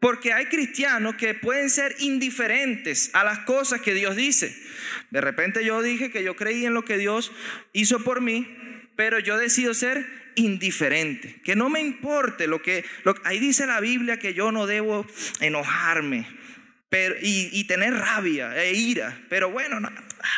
Porque 0.00 0.32
hay 0.32 0.46
cristianos 0.46 1.16
que 1.16 1.34
pueden 1.34 1.70
ser 1.70 1.96
indiferentes 2.00 3.10
a 3.14 3.24
las 3.24 3.40
cosas 3.40 3.80
que 3.80 3.94
Dios 3.94 4.16
dice. 4.16 4.56
De 5.10 5.20
repente 5.20 5.64
yo 5.64 5.82
dije 5.82 6.10
que 6.10 6.22
yo 6.22 6.36
creí 6.36 6.66
en 6.66 6.74
lo 6.74 6.84
que 6.84 6.98
Dios 6.98 7.32
hizo 7.72 8.04
por 8.04 8.20
mí, 8.20 8.46
pero 8.96 9.18
yo 9.18 9.38
decido 9.38 9.74
ser 9.74 10.06
indiferente, 10.36 11.40
que 11.42 11.56
no 11.56 11.70
me 11.70 11.80
importe 11.80 12.46
lo 12.46 12.60
que, 12.60 12.84
ahí 13.24 13.38
dice 13.38 13.66
la 13.66 13.80
Biblia 13.80 14.18
que 14.18 14.34
yo 14.34 14.52
no 14.52 14.66
debo 14.66 15.06
enojarme 15.40 16.26
y, 17.20 17.64
tener 17.64 17.92
rabia 17.94 18.56
e 18.62 18.74
ira, 18.74 19.18
pero 19.28 19.50
bueno, 19.50 19.80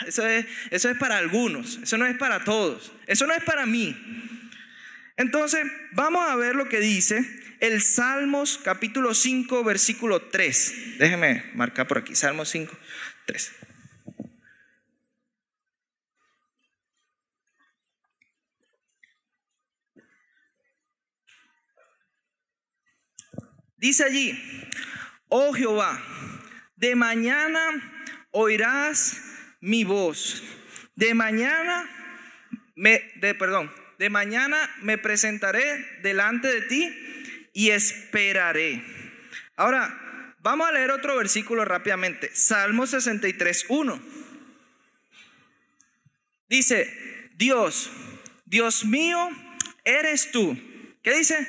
eso 0.07 0.27
es, 0.27 0.47
eso 0.71 0.89
es 0.89 0.97
para 0.99 1.19
algunos, 1.19 1.79
eso 1.83 1.99
no 1.99 2.07
es 2.07 2.17
para 2.17 2.45
todos, 2.45 2.93
eso 3.07 3.27
no 3.27 3.35
es 3.35 3.45
para 3.45 3.67
mí. 3.67 3.97
Entonces, 5.17 5.67
vamos 5.93 6.29
a 6.29 6.37
ver 6.37 6.55
lo 6.57 6.69
que 6.69 6.81
dice 6.81 7.25
el 7.61 7.83
Salmos 7.83 8.59
capítulo 8.59 9.15
5, 9.15 9.65
versículo 9.65 10.23
3. 10.23 10.99
Déjeme 10.99 11.51
marcar 11.55 11.87
por 11.87 11.99
aquí, 11.99 12.15
Salmos 12.15 12.49
5, 12.51 12.77
3. 13.27 13.53
Dice 23.77 24.05
allí, 24.05 24.37
oh 25.29 25.53
Jehová, 25.53 26.03
de 26.77 26.97
mañana 26.97 27.71
oirás 28.33 29.23
mi 29.61 29.85
voz. 29.85 30.43
De 30.97 31.15
mañana 31.15 31.89
me, 32.75 33.13
de, 33.17 33.35
perdón, 33.35 33.73
de 33.99 34.11
mañana 34.11 34.59
me 34.83 34.99
presentaré 34.99 36.01
delante 36.03 36.49
de 36.49 36.63
ti 36.63 37.18
y 37.59 37.73
esperaré. 37.73 38.85
Ahora, 39.57 39.93
vamos 40.39 40.69
a 40.69 40.73
leer 40.73 40.93
otro 40.93 41.17
versículo 41.17 41.65
rápidamente. 41.65 42.31
Salmo 42.33 42.87
63, 42.87 43.65
1. 43.69 44.01
Dice, 46.49 47.31
Dios, 47.35 47.91
Dios 48.45 48.85
mío, 48.85 49.29
eres 49.85 50.31
tú. 50.31 50.57
¿Qué 51.03 51.19
dice? 51.19 51.49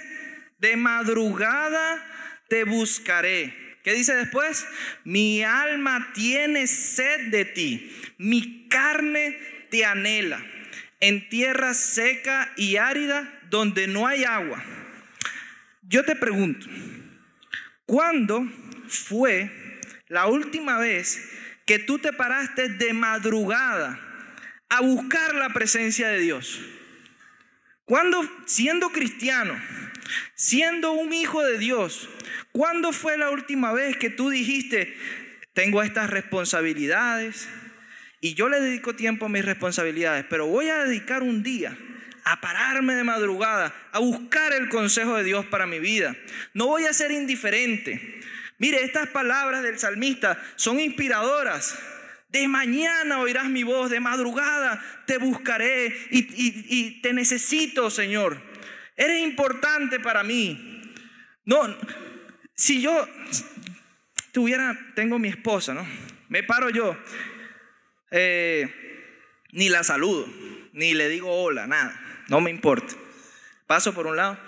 De 0.57 0.75
madrugada 0.77 2.03
te 2.47 2.63
buscaré. 2.63 3.77
¿Qué 3.83 3.93
dice 3.93 4.15
después? 4.15 4.65
Mi 5.03 5.43
alma 5.43 6.11
tiene 6.15 6.65
sed 6.65 7.27
de 7.27 7.45
ti, 7.45 7.95
mi 8.17 8.67
carne 8.67 9.37
te 9.69 9.85
anhela, 9.85 10.43
en 11.01 11.29
tierra 11.29 11.75
seca 11.75 12.51
y 12.57 12.77
árida 12.77 13.41
donde 13.51 13.85
no 13.85 14.07
hay 14.07 14.23
agua. 14.23 14.78
Yo 15.89 16.05
te 16.05 16.15
pregunto, 16.15 16.67
¿cuándo 17.85 18.47
fue 18.87 19.51
la 20.07 20.27
última 20.27 20.77
vez 20.77 21.19
que 21.65 21.79
tú 21.79 21.99
te 21.99 22.13
paraste 22.13 22.69
de 22.69 22.93
madrugada 22.93 23.99
a 24.69 24.81
buscar 24.81 25.35
la 25.35 25.49
presencia 25.49 26.07
de 26.09 26.19
Dios? 26.19 26.61
¿Cuándo, 27.85 28.21
siendo 28.45 28.91
cristiano, 28.91 29.59
siendo 30.35 30.91
un 30.91 31.11
hijo 31.11 31.43
de 31.43 31.57
Dios, 31.57 32.07
¿Cuándo 32.51 32.91
fue 32.91 33.17
la 33.17 33.29
última 33.29 33.73
vez 33.73 33.97
que 33.97 34.09
tú 34.09 34.29
dijiste, 34.29 34.95
tengo 35.53 35.83
estas 35.83 36.09
responsabilidades 36.09 37.47
y 38.21 38.33
yo 38.33 38.49
le 38.49 38.59
dedico 38.59 38.95
tiempo 38.95 39.27
a 39.27 39.29
mis 39.29 39.45
responsabilidades, 39.45 40.25
pero 40.29 40.47
voy 40.47 40.69
a 40.69 40.83
dedicar 40.83 41.21
un 41.21 41.43
día 41.43 41.77
a 42.29 42.39
pararme 42.41 42.93
de 42.93 43.03
madrugada, 43.03 43.73
a 43.91 43.97
buscar 43.97 44.53
el 44.53 44.69
consejo 44.69 45.15
de 45.15 45.23
Dios 45.23 45.47
para 45.47 45.65
mi 45.65 45.79
vida? 45.79 46.15
No 46.53 46.67
voy 46.67 46.85
a 46.85 46.93
ser 46.93 47.09
indiferente. 47.11 48.21
Mire, 48.59 48.83
estas 48.83 49.09
palabras 49.09 49.63
del 49.63 49.79
salmista 49.79 50.39
son 50.55 50.79
inspiradoras. 50.79 51.79
De 52.27 52.47
mañana 52.47 53.17
oirás 53.17 53.49
mi 53.49 53.63
voz, 53.63 53.89
de 53.89 53.99
madrugada 53.99 54.79
te 55.07 55.17
buscaré 55.17 55.91
y, 56.11 57.01
te 57.01 57.13
necesito, 57.13 57.89
Señor. 57.89 58.39
Eres 58.95 59.23
importante 59.23 59.99
para 59.99 60.21
mí. 60.23 60.83
No, 61.45 61.75
si 62.53 62.79
yo 62.79 63.07
tuviera, 64.31 64.77
tengo 64.93 65.17
mi 65.17 65.29
esposa, 65.29 65.73
¿no? 65.73 65.87
Me 66.27 66.43
paro 66.43 66.69
yo, 66.69 66.95
eh, 68.11 68.69
ni 69.51 69.69
la 69.69 69.83
saludo, 69.83 70.27
ni 70.73 70.93
le 70.93 71.09
digo 71.09 71.31
hola, 71.31 71.65
nada, 71.65 71.99
no 72.29 72.41
me 72.41 72.49
importa. 72.49 72.95
Paso 73.67 73.93
por 73.93 74.07
un 74.07 74.15
lado, 74.15 74.39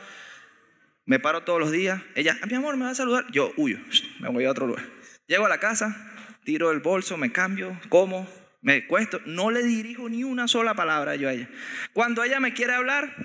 me 1.05 1.19
paro 1.19 1.43
todos 1.43 1.59
los 1.59 1.71
días, 1.71 2.01
ella, 2.15 2.37
mi 2.47 2.55
amor, 2.55 2.77
me 2.77 2.85
va 2.85 2.91
a 2.91 2.95
saludar, 2.95 3.25
yo 3.31 3.53
huyo, 3.57 3.77
me 4.19 4.29
voy 4.29 4.45
a 4.45 4.51
otro 4.51 4.67
lugar. 4.67 4.85
Llego 5.27 5.45
a 5.45 5.49
la 5.49 5.59
casa, 5.59 5.95
tiro 6.43 6.71
el 6.71 6.79
bolso, 6.79 7.17
me 7.17 7.31
cambio, 7.31 7.79
como, 7.89 8.27
me 8.61 8.87
cuesto, 8.87 9.19
no 9.25 9.51
le 9.51 9.63
dirijo 9.63 10.09
ni 10.09 10.23
una 10.23 10.47
sola 10.47 10.73
palabra 10.73 11.15
yo 11.15 11.29
a 11.29 11.33
ella. 11.33 11.49
Cuando 11.93 12.23
ella 12.23 12.39
me 12.39 12.53
quiere 12.53 12.73
hablar, 12.73 13.15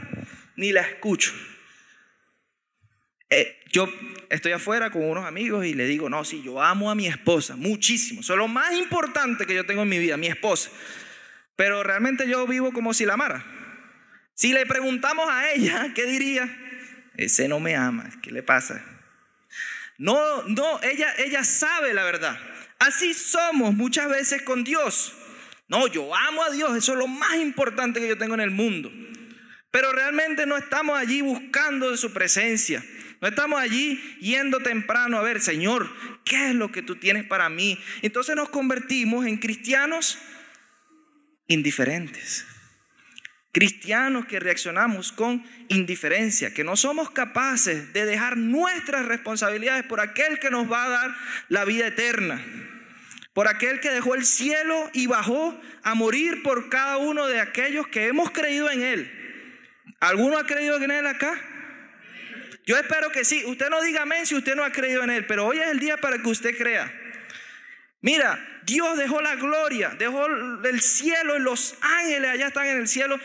ni 0.56 0.72
la 0.72 0.82
escucho. 0.82 1.32
Eh, 3.28 3.58
yo 3.72 3.88
estoy 4.30 4.52
afuera 4.52 4.90
con 4.90 5.02
unos 5.02 5.24
amigos 5.24 5.66
y 5.66 5.74
le 5.74 5.86
digo, 5.86 6.08
no, 6.08 6.24
sí, 6.24 6.42
yo 6.42 6.62
amo 6.62 6.90
a 6.90 6.94
mi 6.94 7.06
esposa 7.06 7.56
muchísimo. 7.56 8.20
Eso 8.20 8.34
es 8.34 8.38
lo 8.38 8.48
más 8.48 8.72
importante 8.72 9.46
que 9.46 9.54
yo 9.54 9.66
tengo 9.66 9.82
en 9.82 9.88
mi 9.88 9.98
vida, 9.98 10.16
mi 10.16 10.28
esposa. 10.28 10.70
Pero 11.56 11.82
realmente 11.82 12.28
yo 12.28 12.46
vivo 12.46 12.72
como 12.72 12.94
si 12.94 13.04
la 13.04 13.14
amara. 13.14 13.44
Si 14.36 14.52
le 14.52 14.66
preguntamos 14.66 15.26
a 15.30 15.50
ella, 15.52 15.92
¿qué 15.94 16.04
diría? 16.04 16.46
Ese 17.16 17.48
no 17.48 17.58
me 17.58 17.74
ama, 17.74 18.10
¿qué 18.22 18.30
le 18.30 18.42
pasa? 18.42 18.84
No, 19.96 20.42
no, 20.42 20.78
ella, 20.82 21.14
ella 21.16 21.42
sabe 21.42 21.94
la 21.94 22.04
verdad. 22.04 22.38
Así 22.78 23.14
somos 23.14 23.72
muchas 23.72 24.10
veces 24.10 24.42
con 24.42 24.62
Dios. 24.62 25.14
No, 25.68 25.86
yo 25.86 26.14
amo 26.14 26.42
a 26.42 26.50
Dios, 26.50 26.76
eso 26.76 26.92
es 26.92 26.98
lo 26.98 27.06
más 27.06 27.36
importante 27.36 27.98
que 27.98 28.08
yo 28.08 28.18
tengo 28.18 28.34
en 28.34 28.42
el 28.42 28.50
mundo. 28.50 28.92
Pero 29.70 29.90
realmente 29.92 30.44
no 30.44 30.58
estamos 30.58 30.98
allí 30.98 31.22
buscando 31.22 31.90
de 31.90 31.96
su 31.96 32.12
presencia. 32.12 32.84
No 33.22 33.28
estamos 33.28 33.58
allí 33.58 33.98
yendo 34.20 34.60
temprano 34.60 35.16
a 35.16 35.22
ver, 35.22 35.40
Señor, 35.40 35.90
¿qué 36.26 36.50
es 36.50 36.54
lo 36.54 36.70
que 36.70 36.82
tú 36.82 36.96
tienes 36.96 37.24
para 37.24 37.48
mí? 37.48 37.80
Entonces 38.02 38.36
nos 38.36 38.50
convertimos 38.50 39.24
en 39.24 39.38
cristianos 39.38 40.18
indiferentes. 41.48 42.44
Cristianos 43.56 44.26
que 44.26 44.38
reaccionamos 44.38 45.12
con 45.12 45.42
indiferencia, 45.68 46.52
que 46.52 46.62
no 46.62 46.76
somos 46.76 47.10
capaces 47.10 47.90
de 47.94 48.04
dejar 48.04 48.36
nuestras 48.36 49.06
responsabilidades 49.06 49.82
por 49.84 49.98
aquel 49.98 50.38
que 50.38 50.50
nos 50.50 50.70
va 50.70 50.84
a 50.84 50.88
dar 50.90 51.16
la 51.48 51.64
vida 51.64 51.86
eterna, 51.86 52.38
por 53.32 53.48
aquel 53.48 53.80
que 53.80 53.88
dejó 53.88 54.14
el 54.14 54.26
cielo 54.26 54.90
y 54.92 55.06
bajó 55.06 55.58
a 55.82 55.94
morir 55.94 56.42
por 56.42 56.68
cada 56.68 56.98
uno 56.98 57.28
de 57.28 57.40
aquellos 57.40 57.88
que 57.88 58.08
hemos 58.08 58.30
creído 58.30 58.70
en 58.70 58.82
Él. 58.82 59.44
¿Alguno 60.00 60.36
ha 60.36 60.44
creído 60.44 60.76
en 60.76 60.90
Él 60.90 61.06
acá? 61.06 61.40
Yo 62.66 62.76
espero 62.76 63.10
que 63.10 63.24
sí. 63.24 63.42
Usted 63.46 63.70
no 63.70 63.80
diga 63.80 64.02
amén 64.02 64.26
si 64.26 64.34
usted 64.34 64.54
no 64.54 64.64
ha 64.64 64.70
creído 64.70 65.02
en 65.02 65.08
Él, 65.08 65.24
pero 65.24 65.46
hoy 65.46 65.60
es 65.60 65.68
el 65.68 65.80
día 65.80 65.96
para 65.96 66.18
que 66.18 66.28
usted 66.28 66.54
crea. 66.58 66.92
Mira, 68.02 68.38
Dios 68.64 68.98
dejó 68.98 69.22
la 69.22 69.36
gloria, 69.36 69.96
dejó 69.98 70.26
el 70.26 70.80
cielo 70.80 71.36
y 71.36 71.40
los 71.40 71.76
ángeles 71.80 72.30
allá 72.30 72.48
están 72.48 72.66
en 72.66 72.78
el 72.78 72.88
cielo. 72.88 73.18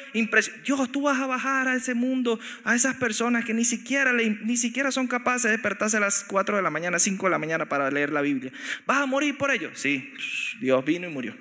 Dios, 0.64 0.92
tú 0.92 1.02
vas 1.02 1.20
a 1.20 1.28
bajar 1.28 1.68
a 1.68 1.76
ese 1.76 1.94
mundo, 1.94 2.40
a 2.64 2.76
esas 2.76 2.96
personas 2.96 3.44
que 3.44 3.54
ni 3.54 3.66
siquiera, 3.66 4.14
ni 4.14 4.58
siquiera 4.58 4.92
son 4.92 5.08
capaces 5.08 5.44
de 5.44 5.52
despertarse 5.52 5.98
a 5.98 6.00
las 6.00 6.24
4 6.24 6.56
de 6.56 6.62
la 6.62 6.70
mañana, 6.70 7.00
5 7.00 7.26
de 7.26 7.30
la 7.32 7.38
mañana 7.38 7.68
para 7.68 7.92
leer 7.92 8.12
la 8.12 8.22
Biblia. 8.22 8.52
¿Vas 8.86 9.00
a 9.00 9.06
morir 9.06 9.38
por 9.38 9.52
ellos? 9.52 9.80
Sí, 9.80 10.14
Dios 10.60 10.84
vino 10.86 11.08
y 11.08 11.12
murió. 11.12 11.36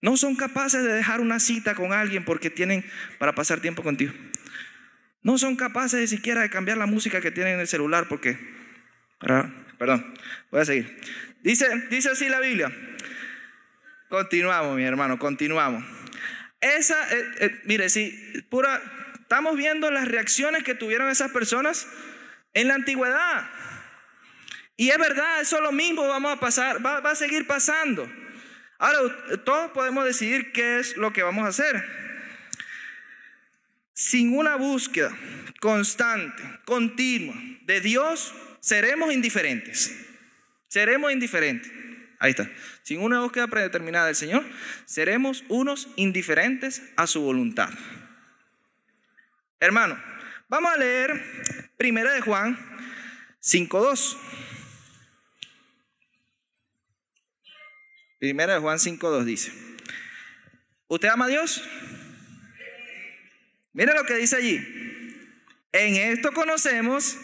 No 0.00 0.16
son 0.16 0.34
capaces 0.36 0.82
de 0.82 0.92
dejar 0.92 1.20
una 1.20 1.38
cita 1.38 1.74
con 1.74 1.92
alguien 1.92 2.24
porque 2.24 2.50
tienen 2.50 2.84
para 3.18 3.34
pasar 3.34 3.60
tiempo 3.60 3.82
contigo. 3.82 4.12
No 5.22 5.38
son 5.38 5.56
capaces 5.56 6.00
ni 6.00 6.06
siquiera 6.08 6.42
de 6.42 6.50
cambiar 6.50 6.76
la 6.76 6.86
música 6.86 7.20
que 7.20 7.30
tienen 7.30 7.54
en 7.54 7.60
el 7.60 7.68
celular 7.68 8.06
porque... 8.08 8.38
Perdón, 9.78 10.14
voy 10.50 10.60
a 10.60 10.64
seguir. 10.64 11.00
Dice, 11.42 11.68
dice 11.90 12.10
así 12.10 12.28
la 12.28 12.40
Biblia. 12.40 12.72
Continuamos, 14.08 14.76
mi 14.76 14.84
hermano, 14.84 15.18
continuamos. 15.18 15.84
Esa, 16.60 16.96
eh, 17.12 17.30
eh, 17.40 17.60
mire, 17.64 17.88
si 17.88 18.10
pura, 18.48 18.80
estamos 19.20 19.56
viendo 19.56 19.90
las 19.90 20.06
reacciones 20.06 20.62
que 20.62 20.74
tuvieron 20.74 21.10
esas 21.10 21.32
personas 21.32 21.88
en 22.54 22.68
la 22.68 22.74
antigüedad. 22.74 23.50
Y 24.76 24.90
es 24.90 24.98
verdad, 24.98 25.40
eso 25.40 25.56
es 25.56 25.62
lo 25.62 25.72
mismo 25.72 26.06
vamos 26.06 26.32
a 26.32 26.40
pasar, 26.40 26.84
va, 26.84 27.00
va 27.00 27.10
a 27.10 27.16
seguir 27.16 27.46
pasando. 27.46 28.08
Ahora, 28.78 28.98
todos 29.44 29.72
podemos 29.72 30.04
decidir 30.04 30.52
qué 30.52 30.78
es 30.78 30.96
lo 30.96 31.12
que 31.12 31.22
vamos 31.24 31.44
a 31.44 31.48
hacer. 31.48 31.84
Sin 33.94 34.36
una 34.36 34.54
búsqueda 34.56 35.16
constante, 35.60 36.42
continua 36.64 37.34
de 37.62 37.80
Dios, 37.80 38.32
seremos 38.60 39.12
indiferentes. 39.12 40.11
Seremos 40.72 41.12
indiferentes. 41.12 41.70
Ahí 42.18 42.30
está. 42.30 42.50
Sin 42.82 43.00
una 43.00 43.20
búsqueda 43.20 43.46
predeterminada 43.46 44.06
del 44.06 44.16
Señor, 44.16 44.42
seremos 44.86 45.44
unos 45.50 45.88
indiferentes 45.96 46.82
a 46.96 47.06
su 47.06 47.20
voluntad. 47.20 47.68
Hermano, 49.60 50.02
vamos 50.48 50.72
a 50.72 50.78
leer 50.78 51.68
Primera 51.76 52.14
de 52.14 52.22
Juan 52.22 52.58
5.2. 53.42 54.16
Primera 58.18 58.54
de 58.54 58.60
Juan 58.60 58.78
5.2 58.78 59.24
dice, 59.24 59.52
¿usted 60.86 61.08
ama 61.08 61.26
a 61.26 61.28
Dios? 61.28 61.62
Mira 63.74 63.92
lo 63.92 64.04
que 64.04 64.14
dice 64.14 64.36
allí. 64.36 64.56
En 65.72 65.96
esto 65.96 66.32
conocemos 66.32 67.18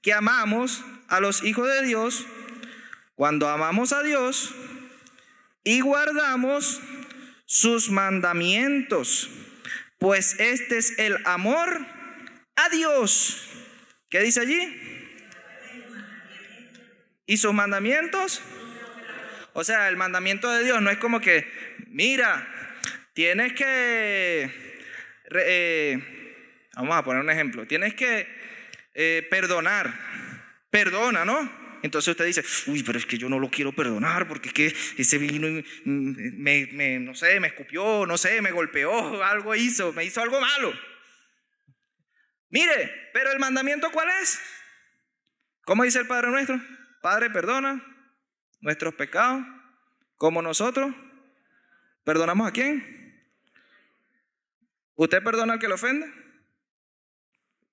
que 0.00 0.12
amamos 0.12 0.84
a 1.08 1.18
los 1.18 1.42
hijos 1.42 1.66
de 1.66 1.86
Dios 1.86 2.24
cuando 3.14 3.48
amamos 3.48 3.92
a 3.92 4.02
Dios 4.02 4.54
y 5.62 5.80
guardamos 5.80 6.80
sus 7.46 7.90
mandamientos, 7.90 9.30
pues 9.98 10.38
este 10.40 10.78
es 10.78 10.98
el 10.98 11.16
amor 11.24 11.86
a 12.56 12.68
Dios. 12.70 13.48
¿Qué 14.10 14.20
dice 14.20 14.40
allí? 14.40 14.80
¿Y 17.26 17.36
sus 17.36 17.54
mandamientos? 17.54 18.42
O 19.54 19.64
sea, 19.64 19.88
el 19.88 19.96
mandamiento 19.96 20.50
de 20.50 20.64
Dios 20.64 20.82
no 20.82 20.90
es 20.90 20.98
como 20.98 21.20
que, 21.20 21.48
mira, 21.86 22.46
tienes 23.14 23.52
que, 23.52 24.50
eh, 25.30 26.34
vamos 26.74 26.96
a 26.96 27.04
poner 27.04 27.22
un 27.22 27.30
ejemplo, 27.30 27.66
tienes 27.66 27.94
que 27.94 28.28
eh, 28.94 29.26
perdonar, 29.30 29.94
perdona, 30.70 31.24
¿no? 31.24 31.63
Entonces 31.84 32.12
usted 32.12 32.24
dice, 32.24 32.42
uy, 32.70 32.82
pero 32.82 32.98
es 32.98 33.04
que 33.04 33.18
yo 33.18 33.28
no 33.28 33.38
lo 33.38 33.50
quiero 33.50 33.70
perdonar 33.70 34.26
porque 34.26 34.48
es 34.48 34.54
que 34.54 34.74
ese 34.96 35.18
vino 35.18 35.62
me, 35.84 36.66
me, 36.72 36.98
no 36.98 37.14
sé, 37.14 37.38
me 37.40 37.48
escupió, 37.48 38.06
no 38.06 38.16
sé, 38.16 38.40
me 38.40 38.52
golpeó, 38.52 39.22
algo 39.22 39.54
hizo, 39.54 39.92
me 39.92 40.02
hizo 40.02 40.22
algo 40.22 40.40
malo. 40.40 40.72
Mire, 42.48 43.10
pero 43.12 43.30
el 43.32 43.38
mandamiento 43.38 43.90
¿cuál 43.92 44.08
es? 44.22 44.40
¿Cómo 45.66 45.84
dice 45.84 45.98
el 45.98 46.06
Padre 46.06 46.30
nuestro? 46.30 46.58
Padre, 47.02 47.28
perdona 47.28 47.84
nuestros 48.62 48.94
pecados, 48.94 49.44
como 50.16 50.40
nosotros. 50.40 50.90
¿Perdonamos 52.02 52.48
a 52.48 52.52
quién? 52.52 53.28
¿Usted 54.94 55.22
perdona 55.22 55.52
al 55.52 55.58
que 55.58 55.68
le 55.68 55.74
ofende? 55.74 56.10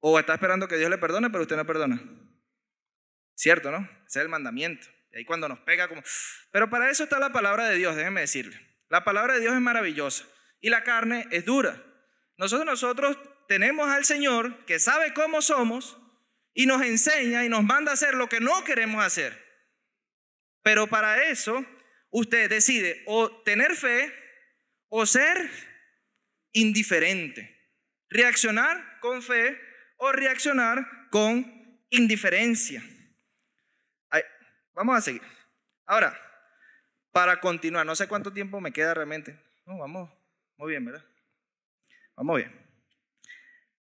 ¿O 0.02 0.20
está 0.20 0.34
esperando 0.34 0.68
que 0.68 0.76
Dios 0.76 0.90
le 0.90 0.98
perdone, 0.98 1.30
pero 1.30 1.44
usted 1.44 1.56
no 1.56 1.66
perdona? 1.66 2.04
Cierto, 3.36 3.72
¿no? 3.72 4.01
Ese 4.12 4.20
es 4.20 4.24
el 4.24 4.30
mandamiento. 4.30 4.86
Y 5.14 5.20
ahí 5.20 5.26
cuando 5.26 5.48
nos 5.48 5.60
pega 5.60 5.88
como... 5.88 6.04
Pero 6.52 6.70
para 6.70 6.92
eso 6.92 7.06
está 7.06 7.18
la 7.18 7.32
palabra 7.32 7.70
de 7.70 7.78
Dios, 7.78 7.96
déjeme 7.96 8.20
decirle. 8.20 8.60
La 8.90 9.06
palabra 9.06 9.36
de 9.36 9.40
Dios 9.40 9.54
es 9.54 9.62
maravillosa 9.62 10.26
y 10.60 10.70
la 10.70 10.84
carne 10.84 11.30
es 11.32 11.46
dura. 11.46 11.82
Nosotros, 12.36 12.66
nosotros 12.66 13.18
tenemos 13.48 13.88
al 13.88 14.04
Señor 14.04 14.66
que 14.66 14.80
sabe 14.82 15.14
cómo 15.14 15.42
somos 15.42 15.98
y 16.54 16.66
nos 16.66 16.82
enseña 16.82 17.46
y 17.46 17.50
nos 17.50 17.64
manda 17.64 17.92
a 17.92 17.94
hacer 17.94 18.16
lo 18.16 18.28
que 18.28 18.42
no 18.42 18.66
queremos 18.66 19.02
hacer. 19.02 19.42
Pero 20.62 20.88
para 20.88 21.30
eso 21.30 21.66
usted 22.10 22.50
decide 22.50 23.04
o 23.06 23.32
tener 23.44 23.78
fe 23.78 24.14
o 24.90 25.06
ser 25.06 25.50
indiferente. 26.52 27.58
Reaccionar 28.10 29.00
con 29.00 29.24
fe 29.24 29.58
o 29.96 30.12
reaccionar 30.12 30.86
con 31.12 31.80
indiferencia. 31.92 32.84
Vamos 34.74 34.98
a 34.98 35.02
seguir. 35.02 35.22
Ahora, 35.86 36.18
para 37.12 37.40
continuar, 37.40 37.86
no 37.86 37.96
sé 37.96 38.08
cuánto 38.08 38.32
tiempo 38.32 38.62
me 38.62 38.72
queda 38.72 38.94
realmente. 38.94 39.40
No, 39.66 39.78
vamos, 39.78 40.12
muy 40.58 40.72
bien, 40.72 40.86
¿verdad? 40.86 41.06
Vamos 42.16 42.38
bien. 42.38 42.52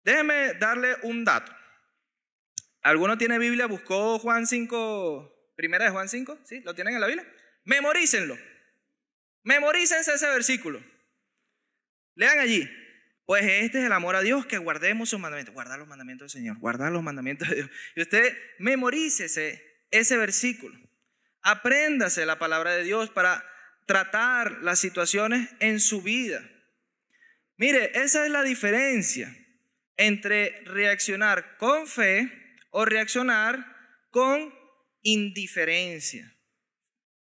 Déjeme 0.02 0.54
darle 0.54 0.96
un 1.02 1.24
dato. 1.24 1.52
¿Alguno 2.82 3.18
tiene 3.18 3.38
Biblia? 3.38 3.66
¿Buscó 3.66 4.18
Juan 4.18 4.46
5 4.46 5.40
Primera 5.60 5.84
de 5.84 5.90
Juan 5.90 6.08
5, 6.08 6.38
¿sí? 6.44 6.60
¿Lo 6.60 6.74
tienen 6.74 6.94
en 6.94 7.02
la 7.02 7.06
Biblia? 7.06 7.30
Memorícenlo. 7.64 8.34
Memorícense 9.42 10.14
ese 10.14 10.26
versículo. 10.28 10.82
Lean 12.14 12.38
allí. 12.38 12.66
Pues 13.26 13.44
este 13.44 13.80
es 13.80 13.84
el 13.84 13.92
amor 13.92 14.16
a 14.16 14.22
Dios, 14.22 14.46
que 14.46 14.56
guardemos 14.56 15.10
sus 15.10 15.20
mandamientos. 15.20 15.52
Guardar 15.52 15.78
los 15.78 15.86
mandamientos 15.86 16.32
del 16.32 16.40
Señor, 16.40 16.58
guardar 16.60 16.90
los 16.92 17.02
mandamientos 17.02 17.46
de 17.50 17.56
Dios. 17.56 17.70
Y 17.94 18.00
usted 18.00 18.34
memorícese 18.58 19.69
ese 19.90 20.16
versículo. 20.16 20.78
Apréndase 21.42 22.26
la 22.26 22.38
palabra 22.38 22.72
de 22.72 22.84
Dios 22.84 23.10
para 23.10 23.44
tratar 23.86 24.62
las 24.62 24.78
situaciones 24.78 25.48
en 25.58 25.80
su 25.80 26.02
vida. 26.02 26.42
Mire, 27.56 27.90
esa 27.94 28.24
es 28.24 28.30
la 28.30 28.42
diferencia 28.42 29.34
entre 29.96 30.62
reaccionar 30.64 31.56
con 31.58 31.86
fe 31.86 32.56
o 32.70 32.84
reaccionar 32.84 33.66
con 34.10 34.54
indiferencia, 35.02 36.34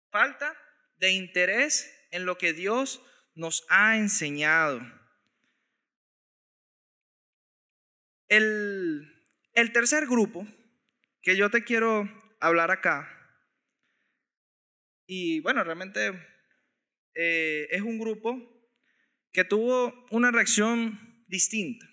falta 0.10 0.56
de 0.98 1.12
interés 1.12 1.92
en 2.12 2.26
lo 2.26 2.38
que 2.38 2.54
Dios 2.54 3.02
nos 3.36 3.66
ha 3.70 3.98
enseñado. 3.98 4.82
El, 8.28 9.10
tercer 9.74 10.08
grupo 10.08 10.48
que 11.22 11.36
yo 11.36 11.50
te 11.50 11.64
quiero 11.64 12.10
hablar 12.48 12.72
acá, 12.72 13.24
y 15.06 15.42
bueno, 15.42 15.64
realmente 15.64 16.12
eh, 17.16 17.68
es 17.72 17.82
un 17.82 18.00
grupo 18.00 18.38
que 19.32 19.44
tuvo 19.44 20.06
una 20.12 20.32
reacción 20.32 21.26
distinta. 21.28 21.86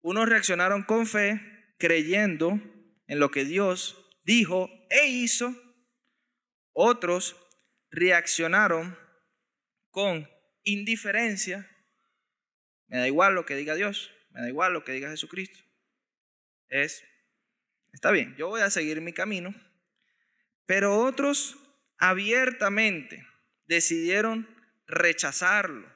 Unos 0.00 0.28
reaccionaron 0.28 0.82
con 0.82 1.06
fe, 1.06 1.40
creyendo 1.78 2.60
en 3.06 3.18
lo 3.18 3.30
que 3.30 3.44
Dios 3.44 3.96
dijo 4.24 4.68
e 4.90 5.06
hizo, 5.08 5.54
otros 6.72 7.36
reaccionaron 7.90 8.98
con 9.90 10.28
indiferencia. 10.62 11.70
Me 12.88 12.98
da 12.98 13.06
igual 13.06 13.34
lo 13.34 13.46
que 13.46 13.56
diga 13.56 13.74
Dios, 13.74 14.10
me 14.30 14.42
da 14.42 14.48
igual 14.48 14.72
lo 14.72 14.84
que 14.84 14.92
diga 14.92 15.10
Jesucristo. 15.10 15.60
Es, 16.68 17.04
está 17.94 18.10
bien, 18.10 18.34
yo 18.36 18.48
voy 18.48 18.60
a 18.60 18.70
seguir 18.70 19.00
mi 19.00 19.12
camino, 19.12 19.54
pero 20.66 20.98
otros 21.00 21.56
abiertamente 21.98 23.26
decidieron 23.66 24.48
rechazarlo. 24.86 25.90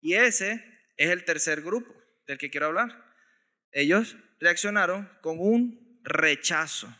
Y 0.00 0.14
ese 0.14 0.62
es 0.96 1.10
el 1.10 1.24
tercer 1.24 1.62
grupo 1.62 1.94
del 2.26 2.38
que 2.38 2.50
quiero 2.50 2.66
hablar. 2.66 3.04
Ellos 3.72 4.16
reaccionaron 4.38 5.10
con 5.22 5.38
un 5.38 6.00
rechazo. 6.02 6.94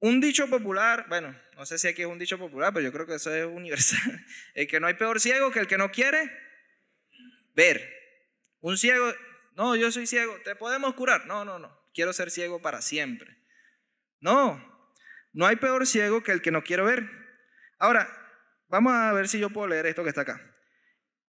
Un 0.00 0.20
dicho 0.20 0.48
popular, 0.48 1.06
bueno, 1.08 1.36
no 1.56 1.66
sé 1.66 1.78
si 1.78 1.88
aquí 1.88 2.02
es 2.02 2.08
un 2.08 2.18
dicho 2.18 2.38
popular, 2.38 2.72
pero 2.72 2.84
yo 2.84 2.92
creo 2.92 3.06
que 3.06 3.16
eso 3.16 3.34
es 3.34 3.44
universal. 3.44 4.24
El 4.54 4.68
que 4.68 4.78
no 4.78 4.86
hay 4.86 4.94
peor 4.94 5.20
ciego 5.20 5.50
que 5.50 5.60
el 5.60 5.66
que 5.66 5.78
no 5.78 5.90
quiere 5.90 6.30
ver. 7.54 7.96
Un 8.60 8.78
ciego, 8.78 9.12
no, 9.58 9.76
yo 9.76 9.92
soy 9.92 10.06
ciego, 10.06 10.34
¿te 10.42 10.56
podemos 10.56 10.94
curar? 10.94 11.26
No, 11.26 11.44
no, 11.44 11.58
no, 11.58 11.78
quiero 11.92 12.14
ser 12.14 12.30
ciego 12.30 12.62
para 12.62 12.80
siempre. 12.80 13.36
No, 14.20 14.58
no 15.34 15.46
hay 15.46 15.56
peor 15.56 15.86
ciego 15.86 16.22
que 16.22 16.32
el 16.32 16.40
que 16.40 16.50
no 16.50 16.64
quiere 16.64 16.82
ver. 16.82 17.06
Ahora, 17.78 18.08
vamos 18.68 18.94
a 18.94 19.12
ver 19.12 19.28
si 19.28 19.38
yo 19.38 19.50
puedo 19.50 19.68
leer 19.68 19.84
esto 19.84 20.02
que 20.02 20.08
está 20.08 20.22
acá. 20.22 20.40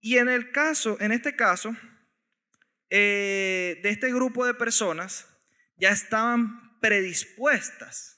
Y 0.01 0.17
en 0.17 0.27
el 0.27 0.51
caso, 0.51 0.97
en 0.99 1.11
este 1.11 1.35
caso, 1.35 1.75
eh, 2.89 3.79
de 3.83 3.89
este 3.89 4.11
grupo 4.11 4.43
de 4.43 4.55
personas, 4.55 5.27
ya 5.77 5.91
estaban 5.91 6.79
predispuestas 6.79 8.13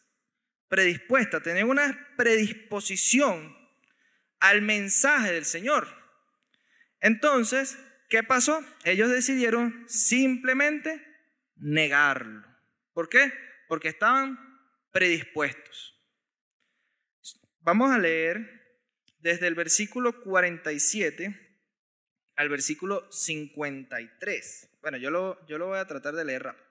predispuesta, 0.67 1.41
tener 1.41 1.65
una 1.65 2.07
predisposición 2.17 3.55
al 4.39 4.61
mensaje 4.61 5.31
del 5.31 5.45
Señor. 5.45 5.87
Entonces, 6.99 7.77
¿qué 8.09 8.23
pasó? 8.23 8.63
Ellos 8.83 9.09
decidieron 9.09 9.85
simplemente 9.87 11.05
negarlo. 11.55 12.45
¿Por 12.93 13.09
qué? 13.09 13.31
Porque 13.67 13.89
estaban 13.89 14.37
predispuestos. 14.91 15.99
Vamos 17.59 17.91
a 17.91 17.99
leer 17.99 18.79
desde 19.19 19.47
el 19.47 19.55
versículo 19.55 20.21
47 20.23 21.41
al 22.35 22.49
versículo 22.49 23.11
53. 23.11 24.77
Bueno, 24.81 24.97
yo 24.97 25.09
lo, 25.09 25.45
yo 25.47 25.57
lo 25.57 25.67
voy 25.67 25.79
a 25.79 25.87
tratar 25.87 26.15
de 26.15 26.25
leer 26.25 26.43
rápido. 26.43 26.65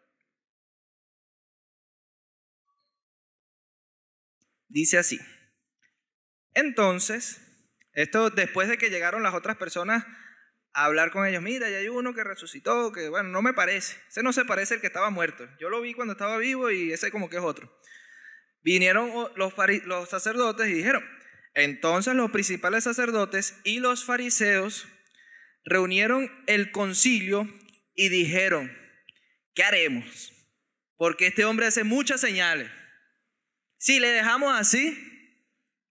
Dice 4.68 4.98
así. 4.98 5.18
Entonces, 6.52 7.40
esto 7.92 8.30
después 8.30 8.68
de 8.68 8.78
que 8.78 8.90
llegaron 8.90 9.22
las 9.22 9.34
otras 9.34 9.56
personas 9.56 10.04
hablar 10.74 11.10
con 11.10 11.26
ellos, 11.26 11.42
mira, 11.42 11.70
ya 11.70 11.78
hay 11.78 11.88
uno 11.88 12.14
que 12.14 12.24
resucitó, 12.24 12.92
que 12.92 13.08
bueno, 13.08 13.28
no 13.30 13.42
me 13.42 13.54
parece, 13.54 13.96
ese 14.08 14.22
no 14.22 14.32
se 14.32 14.44
parece 14.44 14.74
al 14.74 14.80
que 14.80 14.88
estaba 14.88 15.10
muerto. 15.10 15.48
Yo 15.58 15.70
lo 15.70 15.80
vi 15.80 15.94
cuando 15.94 16.12
estaba 16.12 16.36
vivo 16.36 16.70
y 16.70 16.92
ese 16.92 17.10
como 17.10 17.30
que 17.30 17.36
es 17.36 17.42
otro. 17.42 17.72
Vinieron 18.62 19.10
los, 19.36 19.54
los 19.84 20.08
sacerdotes 20.08 20.68
y 20.68 20.74
dijeron, 20.74 21.04
entonces 21.54 22.14
los 22.14 22.30
principales 22.32 22.84
sacerdotes 22.84 23.56
y 23.62 23.78
los 23.78 24.04
fariseos 24.04 24.88
reunieron 25.64 26.30
el 26.46 26.72
concilio 26.72 27.48
y 27.94 28.08
dijeron, 28.08 28.76
¿qué 29.54 29.62
haremos? 29.62 30.32
Porque 30.96 31.28
este 31.28 31.44
hombre 31.44 31.66
hace 31.66 31.84
muchas 31.84 32.20
señales. 32.20 32.70
Si 33.78 34.00
le 34.00 34.08
dejamos 34.08 34.58
así, 34.58 34.98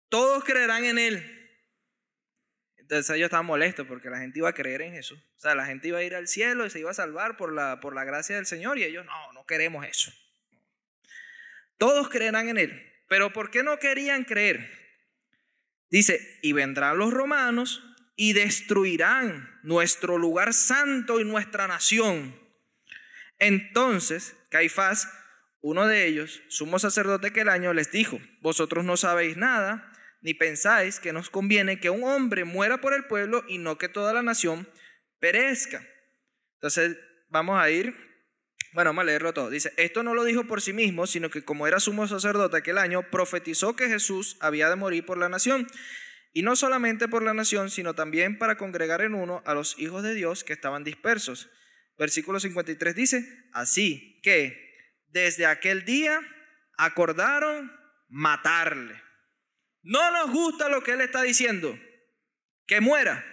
todos 0.09 0.43
creerán 0.43 0.83
en 0.83 0.97
Él. 0.97 1.42
Entonces 2.93 3.15
ellos 3.15 3.25
estaban 3.25 3.47
molestos 3.47 3.87
porque 3.87 4.09
la 4.09 4.19
gente 4.19 4.39
iba 4.39 4.49
a 4.49 4.53
creer 4.53 4.83
en 4.83 4.93
Jesús. 4.93 5.19
O 5.37 5.39
sea, 5.39 5.55
la 5.55 5.65
gente 5.65 5.87
iba 5.87 5.97
a 5.97 6.03
ir 6.03 6.13
al 6.15 6.27
cielo 6.27 6.65
y 6.65 6.69
se 6.69 6.79
iba 6.79 6.91
a 6.91 6.93
salvar 6.93 7.37
por 7.37 7.51
la, 7.51 7.79
por 7.79 7.95
la 7.95 8.03
gracia 8.03 8.35
del 8.35 8.45
Señor 8.45 8.77
y 8.77 8.83
ellos 8.83 9.03
no, 9.05 9.33
no 9.33 9.45
queremos 9.45 9.85
eso. 9.85 10.13
Todos 11.77 12.07
creerán 12.09 12.49
en 12.49 12.57
Él. 12.57 12.91
Pero 13.07 13.33
¿por 13.33 13.49
qué 13.49 13.63
no 13.63 13.79
querían 13.79 14.25
creer? 14.25 14.69
Dice, 15.89 16.39
y 16.43 16.53
vendrán 16.53 16.99
los 16.99 17.11
romanos 17.11 17.83
y 18.15 18.33
destruirán 18.33 19.59
nuestro 19.63 20.19
lugar 20.19 20.53
santo 20.53 21.19
y 21.19 21.25
nuestra 21.25 21.67
nación. 21.67 22.39
Entonces, 23.39 24.35
Caifás, 24.49 25.11
uno 25.61 25.87
de 25.87 26.05
ellos, 26.05 26.43
sumo 26.47 26.77
sacerdote 26.77 27.27
aquel 27.27 27.49
año, 27.49 27.73
les 27.73 27.91
dijo, 27.91 28.21
vosotros 28.41 28.85
no 28.85 28.97
sabéis 28.97 29.35
nada, 29.35 29.91
ni 30.23 30.33
pensáis 30.33 30.99
que 30.99 31.13
nos 31.13 31.29
conviene 31.29 31.79
que 31.79 31.89
un 31.89 32.03
hombre 32.05 32.45
muera 32.45 32.79
por 32.79 32.93
el 32.93 33.05
pueblo 33.05 33.43
y 33.47 33.57
no 33.57 33.77
que 33.77 33.89
toda 33.89 34.13
la 34.13 34.23
nación 34.23 34.67
perezca. 35.19 35.85
Entonces, 36.55 36.97
vamos 37.27 37.59
a 37.59 37.69
ir, 37.69 37.93
bueno, 38.71 38.91
vamos 38.91 39.01
a 39.01 39.05
leerlo 39.05 39.33
todo. 39.33 39.49
Dice, 39.49 39.73
esto 39.75 40.01
no 40.01 40.15
lo 40.15 40.23
dijo 40.23 40.45
por 40.47 40.61
sí 40.61 40.71
mismo, 40.71 41.07
sino 41.07 41.29
que 41.29 41.43
como 41.43 41.67
era 41.67 41.81
sumo 41.81 42.07
sacerdote 42.07 42.57
aquel 42.57 42.77
año, 42.77 43.03
profetizó 43.11 43.75
que 43.75 43.89
Jesús 43.89 44.37
había 44.39 44.69
de 44.69 44.77
morir 44.77 45.05
por 45.05 45.17
la 45.17 45.27
nación. 45.27 45.67
Y 46.31 46.41
no 46.41 46.55
solamente 46.55 47.09
por 47.09 47.21
la 47.21 47.33
nación, 47.33 47.69
sino 47.69 47.93
también 47.93 48.37
para 48.37 48.57
congregar 48.57 49.01
en 49.01 49.15
uno 49.15 49.43
a 49.45 49.53
los 49.53 49.77
hijos 49.77 50.03
de 50.03 50.15
Dios 50.15 50.45
que 50.45 50.53
estaban 50.53 50.85
dispersos. 50.85 51.49
Versículo 51.97 52.39
53 52.39 52.95
dice, 52.95 53.27
así 53.51 54.21
que 54.23 54.57
desde 55.09 55.45
aquel 55.45 55.83
día 55.83 56.21
acordaron 56.77 57.71
matarle. 58.07 59.02
No 59.83 60.11
nos 60.11 60.31
gusta 60.31 60.69
lo 60.69 60.81
que 60.81 60.93
él 60.93 61.01
está 61.01 61.21
diciendo, 61.21 61.77
que 62.65 62.79
muera. 62.79 63.23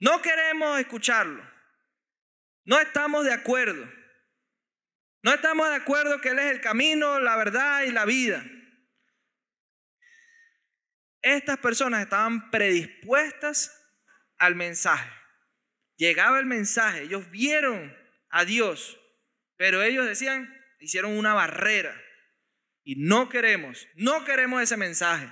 No 0.00 0.20
queremos 0.22 0.78
escucharlo. 0.80 1.42
No 2.64 2.80
estamos 2.80 3.24
de 3.24 3.32
acuerdo. 3.32 3.86
No 5.22 5.34
estamos 5.34 5.68
de 5.68 5.74
acuerdo 5.74 6.20
que 6.20 6.30
Él 6.30 6.38
es 6.38 6.52
el 6.52 6.60
camino, 6.60 7.18
la 7.20 7.36
verdad 7.36 7.82
y 7.82 7.90
la 7.90 8.04
vida. 8.04 8.44
Estas 11.20 11.58
personas 11.58 12.02
estaban 12.02 12.50
predispuestas 12.50 13.76
al 14.38 14.54
mensaje. 14.54 15.10
Llegaba 15.96 16.38
el 16.38 16.46
mensaje, 16.46 17.02
ellos 17.02 17.30
vieron 17.30 17.96
a 18.28 18.44
Dios, 18.44 18.98
pero 19.56 19.82
ellos 19.82 20.06
decían, 20.06 20.54
hicieron 20.78 21.16
una 21.16 21.34
barrera 21.34 22.00
y 22.86 22.94
no 22.94 23.28
queremos, 23.28 23.88
no 23.96 24.24
queremos 24.24 24.62
ese 24.62 24.76
mensaje. 24.76 25.28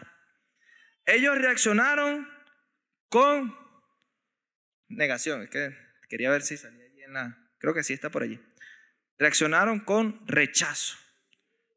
Ellos 1.06 1.38
reaccionaron 1.38 2.28
con 3.08 3.56
negación, 4.88 5.42
es 5.42 5.50
que 5.50 5.72
quería 6.08 6.30
ver 6.30 6.42
si 6.42 6.56
salía 6.56 6.84
allí 6.84 7.02
en 7.04 7.12
la, 7.12 7.38
creo 7.58 7.72
que 7.72 7.84
sí 7.84 7.92
está 7.92 8.10
por 8.10 8.24
allí. 8.24 8.44
Reaccionaron 9.18 9.78
con 9.78 10.26
rechazo. 10.26 10.98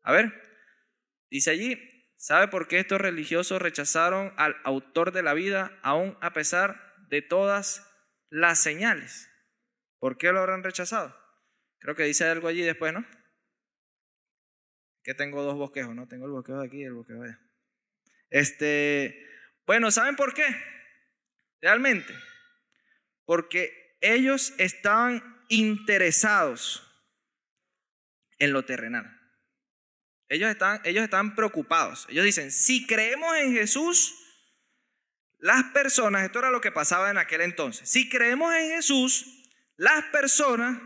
A 0.01 0.11
ver, 0.11 0.33
dice 1.29 1.51
allí, 1.51 1.79
¿sabe 2.17 2.47
por 2.47 2.67
qué 2.67 2.79
estos 2.79 2.99
religiosos 2.99 3.61
rechazaron 3.61 4.33
al 4.37 4.55
autor 4.63 5.11
de 5.11 5.21
la 5.21 5.35
vida 5.35 5.77
aún 5.83 6.17
a 6.21 6.33
pesar 6.33 6.95
de 7.07 7.21
todas 7.21 7.87
las 8.31 8.59
señales. 8.59 9.29
¿Por 9.99 10.17
qué 10.17 10.31
lo 10.31 10.39
habrán 10.39 10.63
rechazado? 10.63 11.15
Creo 11.77 11.95
que 11.95 12.03
dice 12.03 12.25
algo 12.25 12.47
allí 12.47 12.63
después, 12.63 12.93
¿no? 12.93 13.05
Que 15.07 15.13
tengo 15.13 15.41
dos 15.41 15.55
bosquejos, 15.55 15.95
¿no? 15.95 16.05
Tengo 16.05 16.25
el 16.25 16.33
bosquejo 16.33 16.59
de 16.59 16.67
aquí 16.67 16.81
y 16.81 16.83
el 16.83 16.91
bosquejo 16.91 17.21
de 17.21 17.29
allá. 17.29 17.39
Este, 18.29 19.25
bueno, 19.65 19.89
¿saben 19.89 20.17
por 20.17 20.33
qué? 20.33 20.45
Realmente, 21.61 22.13
porque 23.23 23.95
ellos 24.01 24.53
estaban 24.57 25.23
interesados 25.47 26.83
en 28.37 28.51
lo 28.51 28.65
terrenal. 28.65 29.17
Ellos 30.27 30.49
están, 30.49 30.81
ellos 30.83 31.05
están 31.05 31.35
preocupados. 31.35 32.05
Ellos 32.09 32.25
dicen, 32.25 32.51
si 32.51 32.85
creemos 32.85 33.33
en 33.37 33.53
Jesús, 33.53 34.13
las 35.37 35.63
personas, 35.71 36.25
esto 36.25 36.39
era 36.39 36.51
lo 36.51 36.59
que 36.59 36.73
pasaba 36.73 37.09
en 37.09 37.17
aquel 37.17 37.39
entonces, 37.39 37.87
si 37.87 38.09
creemos 38.09 38.53
en 38.53 38.71
Jesús, 38.71 39.25
las 39.77 40.03
personas 40.07 40.81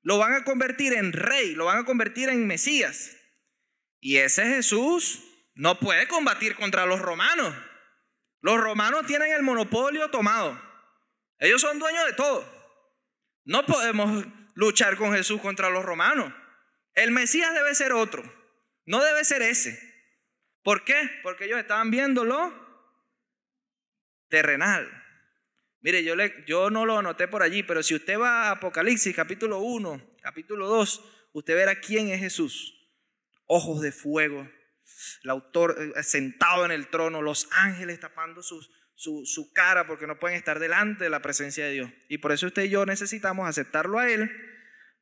lo 0.00 0.16
van 0.16 0.32
a 0.32 0.44
convertir 0.44 0.94
en 0.94 1.12
rey, 1.12 1.54
lo 1.54 1.66
van 1.66 1.80
a 1.80 1.84
convertir 1.84 2.30
en 2.30 2.46
Mesías. 2.46 3.17
Y 4.00 4.18
ese 4.18 4.44
Jesús 4.44 5.22
no 5.54 5.78
puede 5.78 6.06
combatir 6.06 6.54
contra 6.54 6.86
los 6.86 7.00
romanos. 7.00 7.54
Los 8.40 8.60
romanos 8.60 9.06
tienen 9.06 9.32
el 9.32 9.42
monopolio 9.42 10.08
tomado. 10.10 10.60
Ellos 11.38 11.60
son 11.60 11.78
dueños 11.78 12.06
de 12.06 12.12
todo. 12.12 12.58
No 13.44 13.66
podemos 13.66 14.24
luchar 14.54 14.96
con 14.96 15.12
Jesús 15.12 15.40
contra 15.40 15.70
los 15.70 15.84
romanos. 15.84 16.32
El 16.94 17.10
Mesías 17.10 17.54
debe 17.54 17.74
ser 17.74 17.92
otro. 17.92 18.22
No 18.86 19.02
debe 19.02 19.24
ser 19.24 19.42
ese. 19.42 19.78
¿Por 20.62 20.84
qué? 20.84 21.10
Porque 21.22 21.46
ellos 21.46 21.58
estaban 21.58 21.90
viéndolo 21.90 22.52
terrenal. 24.28 24.88
Mire, 25.80 26.04
yo 26.46 26.70
no 26.70 26.86
lo 26.86 26.98
anoté 26.98 27.28
por 27.28 27.42
allí, 27.42 27.62
pero 27.62 27.82
si 27.82 27.94
usted 27.94 28.18
va 28.18 28.44
a 28.44 28.50
Apocalipsis 28.52 29.14
capítulo 29.14 29.58
1, 29.60 30.16
capítulo 30.20 30.66
2, 30.68 31.04
usted 31.32 31.54
verá 31.54 31.80
quién 31.80 32.08
es 32.08 32.20
Jesús. 32.20 32.77
Ojos 33.48 33.82
de 33.82 33.90
fuego, 33.90 34.48
el 35.24 35.30
autor 35.30 35.76
eh, 35.78 36.02
sentado 36.04 36.64
en 36.64 36.70
el 36.70 36.88
trono, 36.88 37.20
los 37.20 37.48
ángeles 37.50 37.98
tapando 37.98 38.42
su, 38.42 38.62
su 38.94 39.52
cara 39.52 39.86
porque 39.86 40.06
no 40.06 40.20
pueden 40.20 40.36
estar 40.36 40.60
delante 40.60 41.04
de 41.04 41.10
la 41.10 41.22
presencia 41.22 41.64
de 41.64 41.72
Dios. 41.72 41.90
Y 42.08 42.18
por 42.18 42.30
eso 42.30 42.46
usted 42.46 42.62
y 42.62 42.70
yo 42.70 42.86
necesitamos 42.86 43.48
aceptarlo 43.48 43.98
a 43.98 44.08
Él, 44.08 44.30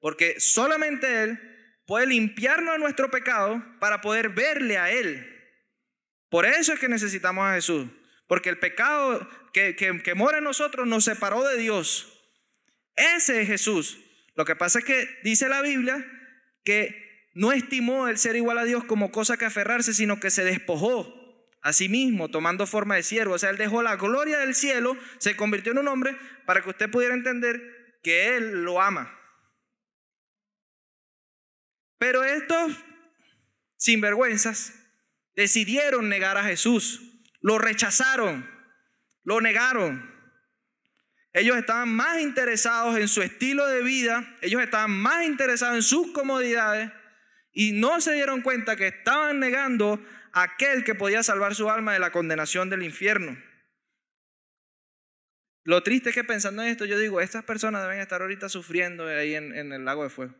porque 0.00 0.40
solamente 0.40 1.24
Él 1.24 1.38
puede 1.86 2.06
limpiarnos 2.06 2.74
de 2.74 2.78
nuestro 2.78 3.10
pecado 3.10 3.62
para 3.80 4.00
poder 4.00 4.30
verle 4.30 4.78
a 4.78 4.90
Él. 4.90 5.32
Por 6.28 6.44
eso 6.44 6.72
es 6.72 6.80
que 6.80 6.88
necesitamos 6.88 7.44
a 7.44 7.54
Jesús. 7.54 7.88
Porque 8.26 8.48
el 8.48 8.58
pecado 8.58 9.28
que, 9.52 9.76
que, 9.76 10.14
mora 10.14 10.38
en 10.38 10.44
nosotros 10.44 10.86
nos 10.86 11.04
separó 11.04 11.44
de 11.44 11.56
Dios. 11.56 12.12
Ese 12.96 13.42
es 13.42 13.48
Jesús. 13.48 13.98
Lo 14.34 14.44
que 14.44 14.56
pasa 14.56 14.80
es 14.80 14.84
que 14.84 15.08
dice 15.22 15.48
la 15.48 15.62
Biblia 15.62 16.04
que 16.64 17.05
no 17.36 17.52
estimó 17.52 18.08
el 18.08 18.16
ser 18.16 18.34
igual 18.34 18.56
a 18.56 18.64
Dios 18.64 18.84
como 18.84 19.12
cosa 19.12 19.36
que 19.36 19.44
aferrarse, 19.44 19.92
sino 19.92 20.18
que 20.18 20.30
se 20.30 20.42
despojó 20.42 21.14
a 21.60 21.74
sí 21.74 21.86
mismo, 21.86 22.30
tomando 22.30 22.66
forma 22.66 22.94
de 22.94 23.02
siervo. 23.02 23.34
O 23.34 23.38
sea, 23.38 23.50
él 23.50 23.58
dejó 23.58 23.82
la 23.82 23.96
gloria 23.96 24.38
del 24.38 24.54
cielo, 24.54 24.96
se 25.18 25.36
convirtió 25.36 25.72
en 25.72 25.78
un 25.78 25.88
hombre 25.88 26.16
para 26.46 26.62
que 26.62 26.70
usted 26.70 26.90
pudiera 26.90 27.14
entender 27.14 27.98
que 28.02 28.36
él 28.36 28.64
lo 28.64 28.80
ama. 28.80 29.14
Pero 31.98 32.24
estos 32.24 32.72
sinvergüenzas 33.76 34.72
decidieron 35.34 36.08
negar 36.08 36.38
a 36.38 36.44
Jesús. 36.44 37.02
Lo 37.42 37.58
rechazaron, 37.58 38.48
lo 39.24 39.42
negaron. 39.42 40.10
Ellos 41.34 41.58
estaban 41.58 41.90
más 41.90 42.18
interesados 42.22 42.96
en 42.96 43.08
su 43.08 43.20
estilo 43.20 43.66
de 43.66 43.82
vida, 43.82 44.38
ellos 44.40 44.62
estaban 44.62 44.90
más 44.90 45.26
interesados 45.26 45.76
en 45.76 45.82
sus 45.82 46.12
comodidades 46.12 46.90
y 47.58 47.72
no 47.72 48.02
se 48.02 48.12
dieron 48.12 48.42
cuenta 48.42 48.76
que 48.76 48.88
estaban 48.88 49.40
negando 49.40 49.98
a 50.32 50.42
aquel 50.42 50.84
que 50.84 50.94
podía 50.94 51.22
salvar 51.22 51.54
su 51.54 51.70
alma 51.70 51.94
de 51.94 51.98
la 51.98 52.12
condenación 52.12 52.68
del 52.68 52.82
infierno. 52.82 53.42
Lo 55.64 55.82
triste 55.82 56.10
es 56.10 56.14
que 56.14 56.22
pensando 56.22 56.62
en 56.62 56.68
esto, 56.68 56.84
yo 56.84 56.98
digo, 56.98 57.18
estas 57.18 57.44
personas 57.44 57.82
deben 57.82 57.98
estar 57.98 58.20
ahorita 58.20 58.50
sufriendo 58.50 59.06
ahí 59.06 59.34
en, 59.34 59.56
en 59.56 59.72
el 59.72 59.86
lago 59.86 60.02
de 60.02 60.10
fuego, 60.10 60.36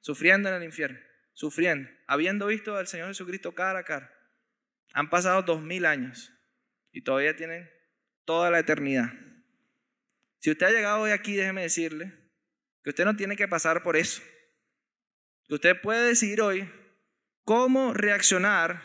sufriendo 0.00 0.48
en 0.48 0.54
el 0.54 0.62
infierno, 0.62 0.98
sufriendo, 1.34 1.90
habiendo 2.06 2.46
visto 2.46 2.74
al 2.74 2.86
Señor 2.86 3.08
Jesucristo 3.08 3.54
cara 3.54 3.80
a 3.80 3.84
cara. 3.84 4.10
Han 4.94 5.10
pasado 5.10 5.42
dos 5.42 5.60
mil 5.60 5.84
años 5.84 6.32
y 6.90 7.02
todavía 7.02 7.36
tienen 7.36 7.70
toda 8.24 8.50
la 8.50 8.60
eternidad. 8.60 9.12
Si 10.38 10.50
usted 10.50 10.68
ha 10.68 10.70
llegado 10.70 11.02
hoy 11.02 11.10
aquí, 11.10 11.36
déjeme 11.36 11.60
decirle 11.60 12.14
que 12.82 12.90
usted 12.90 13.04
no 13.04 13.14
tiene 13.14 13.36
que 13.36 13.46
pasar 13.46 13.82
por 13.82 13.98
eso. 13.98 14.22
Usted 15.48 15.80
puede 15.80 16.08
decidir 16.08 16.40
hoy 16.40 16.68
cómo 17.44 17.94
reaccionar 17.94 18.82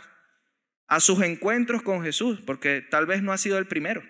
a 0.87 0.99
sus 0.99 1.21
encuentros 1.21 1.81
con 1.81 2.03
Jesús, 2.03 2.41
porque 2.45 2.81
tal 2.81 3.05
vez 3.05 3.23
no 3.23 3.31
ha 3.31 3.37
sido 3.37 3.57
el 3.57 3.67
primero. 3.67 4.03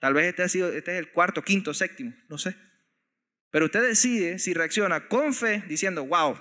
Tal 0.00 0.14
vez 0.14 0.26
este, 0.26 0.42
ha 0.42 0.48
sido, 0.48 0.72
este 0.72 0.92
es 0.92 0.98
el 0.98 1.12
cuarto, 1.12 1.42
quinto, 1.42 1.72
séptimo, 1.72 2.12
no 2.28 2.36
sé. 2.36 2.56
Pero 3.50 3.66
usted 3.66 3.82
decide 3.82 4.38
si 4.38 4.54
reacciona 4.54 5.08
con 5.08 5.34
fe 5.34 5.62
diciendo, 5.68 6.04
wow, 6.04 6.36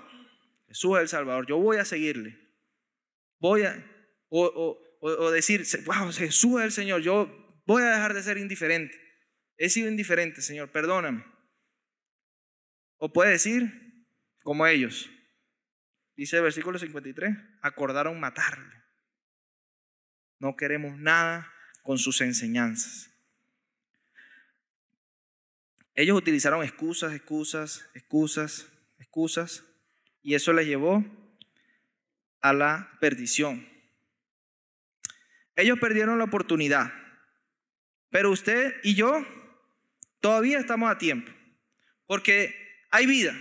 Jesús 0.67 0.97
es 0.97 1.01
el 1.03 1.07
Salvador, 1.09 1.45
yo 1.47 1.57
voy 1.57 1.77
a 1.77 1.85
seguirle. 1.85 2.37
Voy 3.39 3.63
a, 3.63 3.85
o, 4.29 4.79
o, 5.01 5.31
decir, 5.31 5.65
wow, 5.85 6.11
Jesús 6.11 6.59
es 6.59 6.65
el 6.65 6.71
Señor, 6.71 7.01
yo 7.01 7.61
voy 7.65 7.83
a 7.83 7.91
dejar 7.91 8.13
de 8.13 8.23
ser 8.23 8.37
indiferente. 8.37 8.97
He 9.57 9.69
sido 9.69 9.89
indiferente, 9.89 10.41
Señor, 10.41 10.71
perdóname. 10.71 11.25
O 12.97 13.11
puede 13.11 13.31
decir, 13.31 14.05
como 14.41 14.65
ellos, 14.65 15.09
dice 16.19 16.35
el 16.35 16.43
versículo 16.43 16.77
53, 16.77 17.37
acordaron 17.61 18.19
matarle. 18.19 18.75
No 20.37 20.57
queremos 20.57 20.97
nada 20.97 21.49
con 21.81 21.97
sus 21.97 22.19
enseñanzas. 22.19 23.09
Ellos 25.95 26.17
utilizaron 26.17 26.63
excusas, 26.63 27.13
excusas, 27.13 27.89
excusas, 27.93 28.67
excusas, 28.99 29.63
y 30.21 30.35
eso 30.35 30.51
les 30.51 30.67
llevó 30.67 31.05
a 32.41 32.51
la 32.51 32.97
perdición. 32.99 33.65
Ellos 35.55 35.79
perdieron 35.79 36.17
la 36.17 36.25
oportunidad. 36.25 36.91
Pero 38.09 38.31
usted 38.31 38.75
y 38.83 38.95
yo 38.95 39.25
todavía 40.19 40.59
estamos 40.59 40.91
a 40.91 40.97
tiempo. 40.97 41.31
Porque 42.07 42.55
hay 42.91 43.05
vida. 43.05 43.33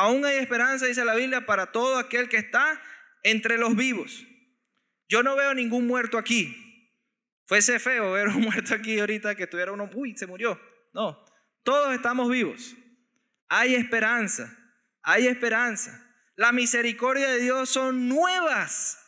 Aún 0.00 0.24
hay 0.24 0.38
esperanza, 0.38 0.86
dice 0.86 1.04
la 1.04 1.14
Biblia, 1.14 1.44
para 1.44 1.72
todo 1.72 1.98
aquel 1.98 2.30
que 2.30 2.38
está 2.38 2.80
entre 3.22 3.58
los 3.58 3.76
vivos. 3.76 4.24
Yo 5.10 5.22
no 5.22 5.36
veo 5.36 5.52
ningún 5.52 5.86
muerto 5.86 6.16
aquí. 6.16 6.56
Fuese 7.44 7.78
feo 7.78 8.12
ver 8.12 8.28
un 8.28 8.40
muerto 8.40 8.74
aquí 8.74 8.98
ahorita 8.98 9.34
que 9.34 9.46
tuviera 9.46 9.72
uno, 9.72 9.90
uy, 9.92 10.16
se 10.16 10.26
murió. 10.26 10.58
No, 10.94 11.22
todos 11.64 11.92
estamos 11.92 12.30
vivos. 12.30 12.74
Hay 13.50 13.74
esperanza, 13.74 14.56
hay 15.02 15.26
esperanza. 15.26 16.02
La 16.34 16.50
misericordia 16.50 17.28
de 17.32 17.40
Dios 17.40 17.68
son 17.68 18.08
nuevas 18.08 18.98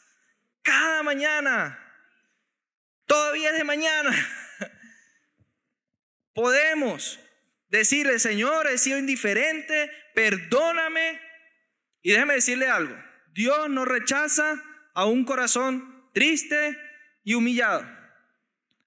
cada 0.61 1.03
mañana. 1.03 1.79
Todavía 3.07 3.49
es 3.49 3.57
de 3.57 3.65
mañana. 3.65 4.15
Podemos 6.35 7.19
decirle, 7.79 8.19
Señor, 8.19 8.69
he 8.69 8.79
sido 8.79 8.99
indiferente, 8.99 9.91
perdóname. 10.15 11.21
Y 12.03 12.13
déjeme 12.13 12.35
decirle 12.35 12.69
algo, 12.69 12.95
Dios 13.33 13.69
no 13.71 13.85
rechaza 13.85 14.63
a 14.95 15.07
un 15.07 15.25
corazón 15.25 16.11
triste 16.13 16.79
y 17.25 17.35
humillado. 17.35 17.89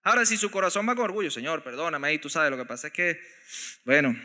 Ahora, 0.03 0.25
si 0.25 0.37
su 0.37 0.51
corazón 0.51 0.87
va 0.87 0.95
con 0.95 1.05
orgullo, 1.05 1.31
Señor, 1.31 1.63
perdóname, 1.63 2.13
y 2.13 2.19
tú 2.19 2.29
sabes, 2.29 2.51
lo 2.51 2.57
que 2.57 2.65
pasa 2.65 2.87
es 2.87 2.93
que, 2.93 3.19
bueno, 3.85 4.15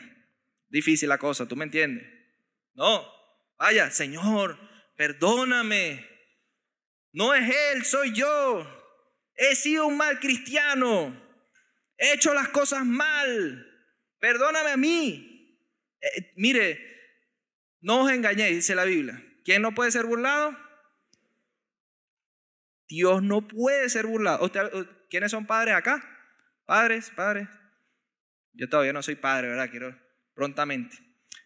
difícil 0.69 1.09
la 1.09 1.17
cosa, 1.17 1.49
tú 1.49 1.57
me 1.57 1.65
entiendes. 1.65 2.07
No, 2.75 3.11
vaya, 3.59 3.91
Señor, 3.91 4.59
perdóname. 4.97 6.07
No 7.13 7.33
es 7.35 7.51
Él, 7.73 7.85
soy 7.87 8.13
yo. 8.13 8.67
He 9.37 9.57
sido 9.57 9.87
un 9.87 9.97
mal 9.97 10.21
cristiano. 10.21 11.19
He 11.97 12.13
hecho 12.13 12.35
las 12.35 12.49
cosas 12.49 12.85
mal. 12.85 13.70
Perdóname 14.21 14.71
a 14.71 14.77
mí. 14.77 15.59
Eh, 16.01 16.33
mire, 16.37 16.79
no 17.81 18.05
os 18.05 18.13
engañéis, 18.13 18.57
dice 18.57 18.75
la 18.75 18.85
Biblia. 18.85 19.23
¿Quién 19.45 19.63
no 19.63 19.75
puede 19.75 19.91
ser 19.91 20.05
burlado? 20.05 20.57
Dios 22.89 23.23
no 23.23 23.49
puede 23.49 23.89
ser 23.89 24.07
burlado. 24.07 24.51
¿Quiénes 25.09 25.31
son 25.31 25.47
padres 25.47 25.75
acá? 25.75 26.05
Padres, 26.67 27.11
padres. 27.11 27.49
Yo 28.53 28.69
todavía 28.69 28.93
no 28.93 29.03
soy 29.03 29.15
padre, 29.15 29.49
¿verdad? 29.49 29.71
Quiero 29.71 29.97
prontamente. 30.35 30.97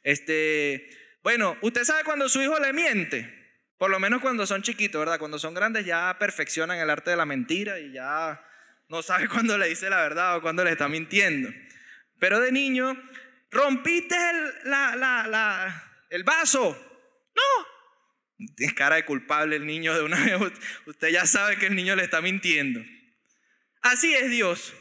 Este, 0.02 0.88
bueno, 1.22 1.56
usted 1.62 1.84
sabe 1.84 2.04
cuando 2.04 2.28
su 2.28 2.42
hijo 2.42 2.58
le 2.58 2.72
miente. 2.72 3.42
Por 3.78 3.90
lo 3.90 3.98
menos 4.00 4.20
cuando 4.20 4.46
son 4.46 4.62
chiquitos, 4.62 4.98
¿verdad? 4.98 5.18
Cuando 5.18 5.38
son 5.38 5.54
grandes 5.54 5.84
ya 5.84 6.16
perfeccionan 6.18 6.78
el 6.78 6.90
arte 6.90 7.10
de 7.10 7.16
la 7.16 7.26
mentira 7.26 7.78
y 7.78 7.92
ya 7.92 8.42
no 8.88 9.02
sabe 9.02 9.28
cuándo 9.30 9.58
le 9.58 9.68
dice 9.68 9.90
la 9.90 10.00
verdad 10.00 10.37
o 10.37 10.42
cuándo 10.42 10.64
le 10.64 10.72
está 10.72 10.88
mintiendo. 10.88 11.50
Pero 12.18 12.40
de 12.40 12.53
niño, 12.53 12.96
rompiste 13.50 14.14
el, 14.14 14.72
el 16.11 16.24
vaso. 16.24 16.77
No. 17.35 18.46
Tienes 18.57 18.74
cara 18.74 18.96
de 18.96 19.05
culpable 19.05 19.57
el 19.57 19.66
niño 19.66 19.94
de 19.94 20.03
una 20.03 20.22
vez. 20.24 20.53
Usted 20.87 21.09
ya 21.09 21.27
sabe 21.27 21.57
que 21.57 21.66
el 21.66 21.77
niño 21.77 21.96
le 21.96 22.05
está 22.05 22.20
mintiendo. 22.20 22.81
Así 23.83 24.14
es 24.14 24.31
Dios. 24.31 24.74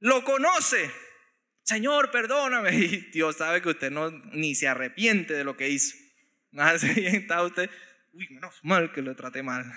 Lo 0.00 0.24
conoce. 0.24 0.90
Señor, 1.62 2.10
perdóname. 2.10 2.74
Y 2.76 2.96
Dios 3.12 3.36
sabe 3.36 3.62
que 3.62 3.70
usted 3.70 3.90
no 3.90 4.10
ni 4.10 4.54
se 4.54 4.68
arrepiente 4.68 5.34
de 5.34 5.44
lo 5.44 5.56
que 5.56 5.68
hizo. 5.68 5.96
Así 6.52 7.06
está 7.06 7.42
usted 7.42 7.70
uy, 8.16 8.28
menos 8.30 8.58
mal 8.62 8.92
que 8.92 9.02
lo 9.02 9.14
traté 9.14 9.42
mal. 9.42 9.70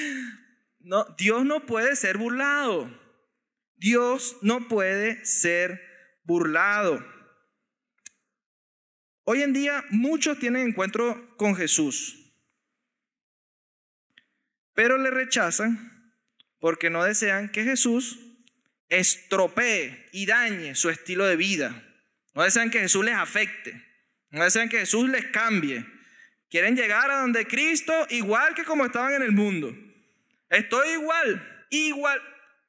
no, 0.80 1.06
Dios 1.16 1.44
no 1.44 1.66
puede 1.66 1.96
ser 1.96 2.18
burlado. 2.18 3.00
Dios 3.76 4.36
no 4.42 4.68
puede 4.68 5.24
ser 5.24 5.80
burlado. 6.24 7.04
Hoy 9.24 9.42
en 9.42 9.52
día 9.52 9.84
muchos 9.90 10.38
tienen 10.38 10.68
encuentro 10.68 11.36
con 11.36 11.54
Jesús, 11.54 12.34
pero 14.74 14.98
le 14.98 15.10
rechazan 15.10 16.16
porque 16.58 16.90
no 16.90 17.04
desean 17.04 17.50
que 17.50 17.64
Jesús 17.64 18.18
estropee 18.88 20.08
y 20.12 20.26
dañe 20.26 20.74
su 20.74 20.90
estilo 20.90 21.24
de 21.24 21.36
vida. 21.36 21.82
No 22.34 22.42
desean 22.42 22.70
que 22.70 22.80
Jesús 22.80 23.04
les 23.04 23.14
afecte. 23.14 23.84
No 24.30 24.44
desean 24.44 24.68
que 24.68 24.78
Jesús 24.78 25.08
les 25.08 25.26
cambie. 25.26 25.84
Quieren 26.48 26.76
llegar 26.76 27.10
a 27.10 27.20
donde 27.20 27.46
Cristo 27.46 27.92
igual 28.10 28.54
que 28.54 28.64
como 28.64 28.84
estaban 28.84 29.14
en 29.14 29.22
el 29.22 29.32
mundo. 29.32 29.74
Estoy 30.48 30.90
igual, 30.90 31.66
igual. 31.70 32.20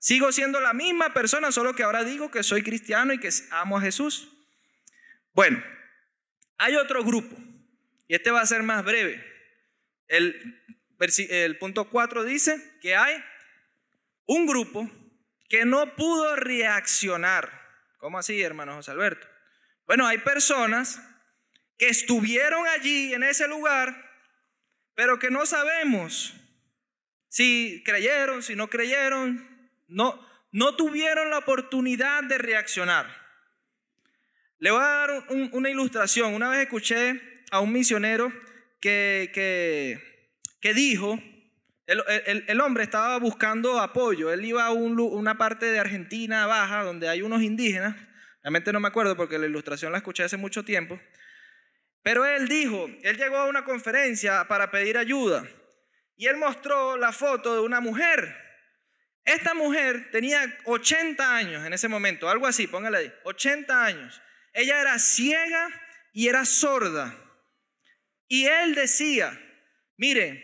Sigo 0.04 0.34
siendo 0.34 0.60
la 0.60 0.74
misma 0.74 1.14
persona, 1.14 1.50
solo 1.54 1.76
que 1.76 1.84
ahora 1.84 2.04
digo 2.04 2.30
que 2.30 2.44
soy 2.44 2.62
cristiano 2.62 3.14
y 3.14 3.20
que 3.22 3.30
amo 3.52 3.78
a 3.78 3.82
Jesús. 3.82 4.28
Bueno, 5.32 5.64
hay 6.58 6.76
otro 6.76 7.06
grupo, 7.06 7.34
y 8.10 8.14
este 8.14 8.30
va 8.30 8.42
a 8.42 8.46
ser 8.46 8.64
más 8.64 8.84
breve. 8.84 9.26
El, 10.10 11.58
punto 11.58 11.90
4 11.90 12.26
dice 12.26 12.62
que 12.82 12.98
hay 12.98 13.24
un 14.26 14.46
grupo 14.46 14.92
que 15.48 15.64
no 15.64 15.96
pudo 15.96 16.36
reaccionar. 16.36 17.50
¿Cómo 17.96 18.20
así, 18.20 18.42
hermano 18.42 18.76
José 18.76 18.92
Alberto? 18.92 19.26
Bueno, 19.88 20.06
hay 20.06 20.18
personas 20.18 21.02
que 21.78 21.88
estuvieron 21.88 22.68
allí 22.68 23.14
en 23.14 23.24
ese 23.24 23.48
lugar, 23.48 23.96
pero 24.96 25.18
que 25.18 25.32
no 25.32 25.46
sabemos 25.46 26.34
si 27.30 27.82
creyeron, 27.86 28.44
si 28.44 28.58
no 28.58 28.70
creyeron, 28.70 29.53
no, 29.94 30.20
no 30.52 30.76
tuvieron 30.76 31.30
la 31.30 31.38
oportunidad 31.38 32.24
de 32.24 32.38
reaccionar. 32.38 33.08
Le 34.60 34.72
voy 34.72 34.82
a 34.82 34.88
dar 34.88 35.24
una 35.52 35.70
ilustración. 35.70 36.34
Una 36.34 36.50
vez 36.50 36.62
escuché 36.62 37.44
a 37.52 37.60
un 37.60 37.72
misionero 37.72 38.32
que, 38.80 39.32
que, 40.62 40.74
dijo, 40.74 41.20
el, 41.86 42.04
el, 42.48 42.62
hombre 42.62 42.84
estaba 42.84 43.18
buscando 43.18 43.80
apoyo, 43.80 44.32
él 44.32 44.44
iba 44.44 44.66
a 44.66 44.72
una 44.72 45.38
parte 45.38 45.68
de 45.68 45.80
Argentina 45.80 46.48
baja 46.48 46.84
donde 46.84 47.08
hay 47.10 47.22
unos 47.22 47.42
indígenas, 47.42 47.96
realmente 48.42 48.74
no 48.74 48.80
me 48.80 48.88
acuerdo 48.88 49.16
porque 49.16 49.38
la 49.38 49.46
ilustración 49.46 49.92
la 49.92 50.00
escuché 50.00 50.24
hace 50.24 50.38
mucho 50.38 50.66
tiempo, 50.66 51.00
pero 52.02 52.26
él 52.26 52.48
dijo, 52.48 52.90
él 53.04 53.18
llegó 53.18 53.38
a 53.38 53.48
una 53.48 53.64
conferencia 53.64 54.46
para 54.48 54.72
pedir 54.72 54.98
ayuda 54.98 55.46
y 56.16 56.28
él 56.28 56.38
mostró 56.38 56.98
la 56.98 57.12
foto 57.12 57.54
de 57.56 57.62
una 57.62 57.80
mujer. 57.80 58.43
Esta 59.26 59.54
mujer 59.54 60.12
tenía 60.12 60.58
80 60.66 61.36
años 61.36 61.66
en 61.66 61.74
ese 61.74 61.88
momento, 61.88 62.30
algo 62.30 62.46
así, 62.46 62.68
póngale 62.68 62.98
ahí, 62.98 63.14
80 63.24 63.86
años. 63.86 64.22
Ella 64.54 64.82
era 64.82 65.00
ciega 65.00 65.70
y 66.12 66.28
era 66.28 66.46
sorda. 66.46 67.18
Y 68.28 68.46
él 68.46 68.76
decía, 68.76 69.40
mire, 69.98 70.44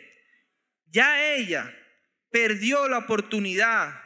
ya 0.86 1.34
ella 1.34 1.76
perdió 2.32 2.88
la 2.88 3.00
oportunidad 3.00 4.02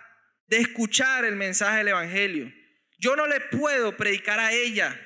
de 0.48 0.58
escuchar 0.58 1.26
el 1.26 1.36
mensaje 1.36 1.78
del 1.78 1.90
Evangelio. 1.90 2.52
Yo 2.98 3.16
no 3.16 3.28
le 3.28 3.42
puedo 3.42 3.96
predicar 3.96 4.40
a 4.40 4.52
ella 4.52 5.00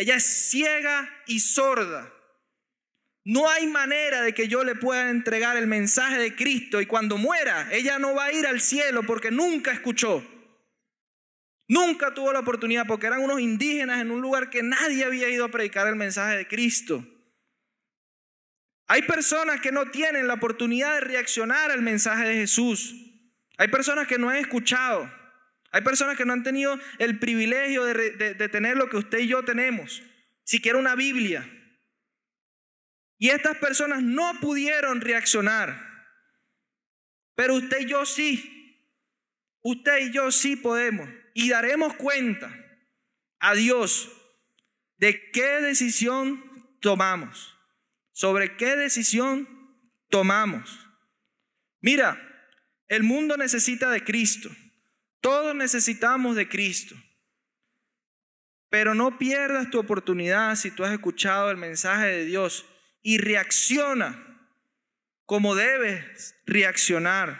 ella 0.00 0.16
es 0.16 0.24
ciega 0.24 1.22
y 1.26 1.40
sorda. 1.40 2.10
No 3.24 3.48
hay 3.50 3.66
manera 3.66 4.22
de 4.22 4.32
que 4.32 4.48
yo 4.48 4.64
le 4.64 4.74
pueda 4.74 5.10
entregar 5.10 5.56
el 5.56 5.66
mensaje 5.66 6.18
de 6.18 6.34
Cristo 6.34 6.80
y 6.80 6.86
cuando 6.86 7.18
muera, 7.18 7.68
ella 7.70 7.98
no 7.98 8.14
va 8.14 8.26
a 8.26 8.32
ir 8.32 8.46
al 8.46 8.60
cielo 8.60 9.02
porque 9.02 9.30
nunca 9.30 9.72
escuchó. 9.72 10.26
Nunca 11.68 12.12
tuvo 12.14 12.32
la 12.32 12.40
oportunidad 12.40 12.86
porque 12.86 13.06
eran 13.06 13.20
unos 13.20 13.40
indígenas 13.40 14.00
en 14.00 14.10
un 14.10 14.20
lugar 14.20 14.50
que 14.50 14.62
nadie 14.62 15.04
había 15.04 15.28
ido 15.28 15.44
a 15.44 15.50
predicar 15.50 15.86
el 15.86 15.96
mensaje 15.96 16.36
de 16.36 16.48
Cristo. 16.48 17.06
Hay 18.88 19.02
personas 19.02 19.60
que 19.60 19.70
no 19.70 19.86
tienen 19.90 20.26
la 20.26 20.34
oportunidad 20.34 20.94
de 20.94 21.00
reaccionar 21.02 21.70
al 21.70 21.82
mensaje 21.82 22.24
de 22.24 22.34
Jesús. 22.34 22.96
Hay 23.56 23.68
personas 23.68 24.08
que 24.08 24.18
no 24.18 24.30
han 24.30 24.38
escuchado. 24.38 25.08
Hay 25.70 25.82
personas 25.82 26.16
que 26.16 26.24
no 26.24 26.32
han 26.32 26.42
tenido 26.42 26.76
el 26.98 27.18
privilegio 27.18 27.84
de, 27.84 28.48
tener 28.48 28.76
lo 28.76 28.88
que 28.88 28.96
usted 28.96 29.20
y 29.20 29.28
yo 29.28 29.44
tenemos, 29.44 30.02
siquiera 30.42 30.78
una 30.78 30.96
Biblia. 30.96 31.48
Y 33.20 33.28
estas 33.28 33.58
personas 33.58 34.02
no 34.02 34.32
pudieron 34.40 35.02
reaccionar. 35.02 35.78
Pero 37.34 37.56
usted 37.56 37.80
y 37.80 37.86
yo 37.86 38.06
sí. 38.06 38.88
Usted 39.60 40.06
y 40.06 40.10
yo 40.10 40.32
sí 40.32 40.56
podemos. 40.56 41.06
Y 41.34 41.50
daremos 41.50 41.94
cuenta 41.96 42.50
a 43.38 43.54
Dios 43.54 44.10
de 44.96 45.30
qué 45.32 45.60
decisión 45.60 46.42
tomamos. 46.80 47.54
Sobre 48.12 48.56
qué 48.56 48.74
decisión 48.74 49.46
tomamos. 50.08 50.88
Mira, 51.82 52.18
el 52.88 53.02
mundo 53.02 53.36
necesita 53.36 53.90
de 53.90 54.02
Cristo. 54.02 54.48
Todos 55.20 55.54
necesitamos 55.54 56.36
de 56.36 56.48
Cristo. 56.48 56.94
Pero 58.70 58.94
no 58.94 59.18
pierdas 59.18 59.68
tu 59.68 59.78
oportunidad 59.78 60.56
si 60.56 60.70
tú 60.70 60.84
has 60.84 60.92
escuchado 60.94 61.50
el 61.50 61.58
mensaje 61.58 62.06
de 62.06 62.24
Dios 62.24 62.64
y 63.02 63.18
reacciona 63.18 64.26
como 65.26 65.54
debes 65.54 66.34
reaccionar. 66.44 67.38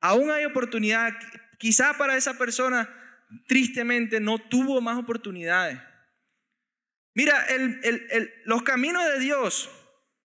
Aún 0.00 0.30
hay 0.30 0.44
oportunidad. 0.44 1.14
Quizá 1.58 1.96
para 1.96 2.16
esa 2.16 2.36
persona, 2.38 2.92
tristemente, 3.46 4.20
no 4.20 4.38
tuvo 4.38 4.80
más 4.80 4.98
oportunidades. 4.98 5.78
Mira, 7.14 7.46
los 8.44 8.62
caminos 8.62 9.04
de 9.04 9.20
Dios 9.20 9.70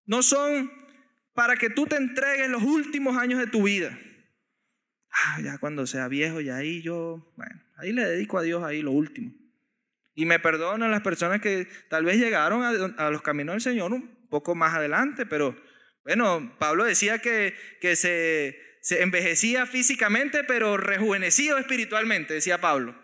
no 0.04 0.22
son 0.22 0.70
para 1.32 1.56
que 1.56 1.70
tú 1.70 1.86
te 1.86 1.96
entregues 1.96 2.50
los 2.50 2.62
últimos 2.62 3.16
años 3.16 3.38
de 3.38 3.46
tu 3.46 3.62
vida. 3.62 3.98
Ah, 5.10 5.40
ya 5.42 5.58
cuando 5.58 5.86
sea 5.86 6.08
viejo, 6.08 6.40
ya 6.40 6.56
ahí 6.56 6.82
yo, 6.82 7.32
bueno, 7.36 7.62
ahí 7.76 7.92
le 7.92 8.04
dedico 8.04 8.38
a 8.38 8.42
Dios 8.42 8.64
ahí 8.64 8.82
lo 8.82 8.90
último. 8.90 9.32
Y 10.14 10.26
me 10.26 10.38
perdonan 10.38 10.90
las 10.90 11.00
personas 11.00 11.40
que 11.40 11.66
tal 11.88 12.04
vez 12.04 12.18
llegaron 12.18 12.62
a, 12.62 13.10
los 13.10 13.22
caminos 13.22 13.54
del 13.54 13.60
Señor 13.62 13.92
un 13.92 14.28
poco 14.28 14.54
más 14.54 14.74
adelante, 14.74 15.26
pero 15.26 15.56
bueno, 16.04 16.54
Pablo 16.58 16.84
decía 16.84 17.18
que, 17.18 17.54
que 17.80 17.96
se, 17.96 18.58
envejecía 19.00 19.66
físicamente, 19.66 20.44
pero 20.44 20.76
rejuvenecido 20.76 21.58
espiritualmente, 21.58 22.34
decía 22.34 22.60
Pablo. 22.60 23.00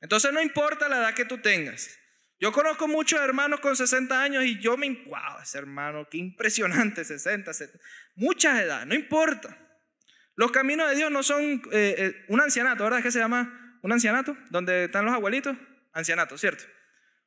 Entonces 0.00 0.32
no 0.32 0.42
importa 0.42 0.88
la 0.88 0.98
edad 0.98 1.14
que 1.14 1.24
tú 1.24 1.38
tengas. 1.38 1.96
Yo 2.40 2.52
conozco 2.52 2.88
muchos 2.88 3.20
hermanos 3.20 3.60
con 3.60 3.76
60 3.76 4.22
años 4.22 4.44
y 4.44 4.58
yo 4.60 4.78
me... 4.78 4.88
¡Wow! 5.06 5.42
Ese 5.42 5.58
hermano, 5.58 6.08
qué 6.10 6.16
impresionante, 6.18 7.04
60, 7.04 7.52
70. 7.52 7.84
Muchas 8.16 8.60
edades, 8.60 8.86
no 8.86 8.94
importa. 8.94 9.56
Los 10.36 10.50
caminos 10.50 10.88
de 10.88 10.96
Dios 10.96 11.10
no 11.10 11.22
son 11.22 11.42
eh, 11.70 11.94
eh, 11.98 12.24
un 12.28 12.40
ancianato, 12.40 12.84
¿verdad? 12.84 13.02
¿Qué 13.02 13.10
se 13.10 13.18
llama 13.18 13.78
un 13.82 13.92
ancianato? 13.92 14.36
Donde 14.48 14.84
están 14.84 15.04
los 15.04 15.12
abuelitos. 15.12 15.54
Ancianato, 15.92 16.38
¿cierto? 16.38 16.64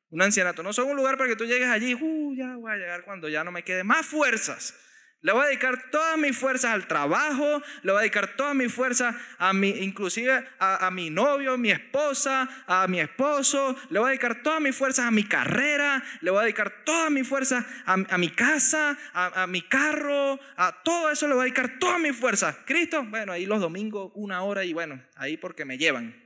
Un 0.09 0.21
ancianato. 0.21 0.63
No 0.63 0.73
son 0.73 0.89
un 0.89 0.95
lugar 0.95 1.17
para 1.17 1.29
que 1.29 1.35
tú 1.35 1.45
llegues 1.45 1.69
allí, 1.69 1.95
uh, 1.95 2.35
ya 2.35 2.55
voy 2.55 2.71
a 2.71 2.77
llegar 2.77 3.03
cuando 3.03 3.29
ya 3.29 3.43
no 3.43 3.51
me 3.51 3.63
quede 3.63 3.83
más 3.83 4.05
fuerzas. 4.05 4.75
Le 5.23 5.31
voy 5.31 5.41
a 5.41 5.47
dedicar 5.47 5.89
todas 5.89 6.17
mis 6.17 6.37
fuerzas 6.37 6.73
al 6.73 6.85
trabajo, 6.85 7.61
le 7.81 7.93
voy 7.93 7.99
a 7.99 8.01
dedicar 8.01 8.35
todas 8.35 8.53
mis 8.53 8.73
fuerzas 8.73 9.15
a 9.37 9.53
mi, 9.53 9.69
inclusive 9.69 10.45
a, 10.59 10.91
mi 10.91 11.09
novio, 11.09 11.57
mi 11.57 11.71
esposa, 11.71 12.65
a 12.67 12.89
mi 12.89 12.99
esposo, 12.99 13.73
le 13.89 13.99
voy 13.99 14.07
a 14.07 14.09
dedicar 14.09 14.43
todas 14.43 14.59
mis 14.59 14.75
fuerzas 14.75 15.05
a 15.05 15.11
mi 15.11 15.23
carrera, 15.23 16.03
le 16.19 16.29
voy 16.29 16.41
a 16.41 16.43
dedicar 16.43 16.83
todas 16.83 17.09
mis 17.09 17.25
fuerzas 17.25 17.65
a, 17.85 18.17
mi 18.17 18.29
casa, 18.31 18.97
a, 19.13 19.43
a, 19.43 19.47
mi 19.47 19.61
carro, 19.61 20.37
a 20.57 20.83
todo 20.83 21.09
eso 21.09 21.25
le 21.29 21.35
voy 21.35 21.43
a 21.43 21.45
dedicar 21.45 21.79
todas 21.79 22.01
mis 22.01 22.17
fuerzas. 22.17 22.57
Cristo, 22.65 23.01
bueno, 23.05 23.31
ahí 23.31 23.45
los 23.45 23.61
domingos 23.61 24.11
una 24.15 24.43
hora 24.43 24.65
y 24.65 24.73
bueno, 24.73 25.01
ahí 25.15 25.37
porque 25.37 25.63
me 25.63 25.77
llevan. 25.77 26.21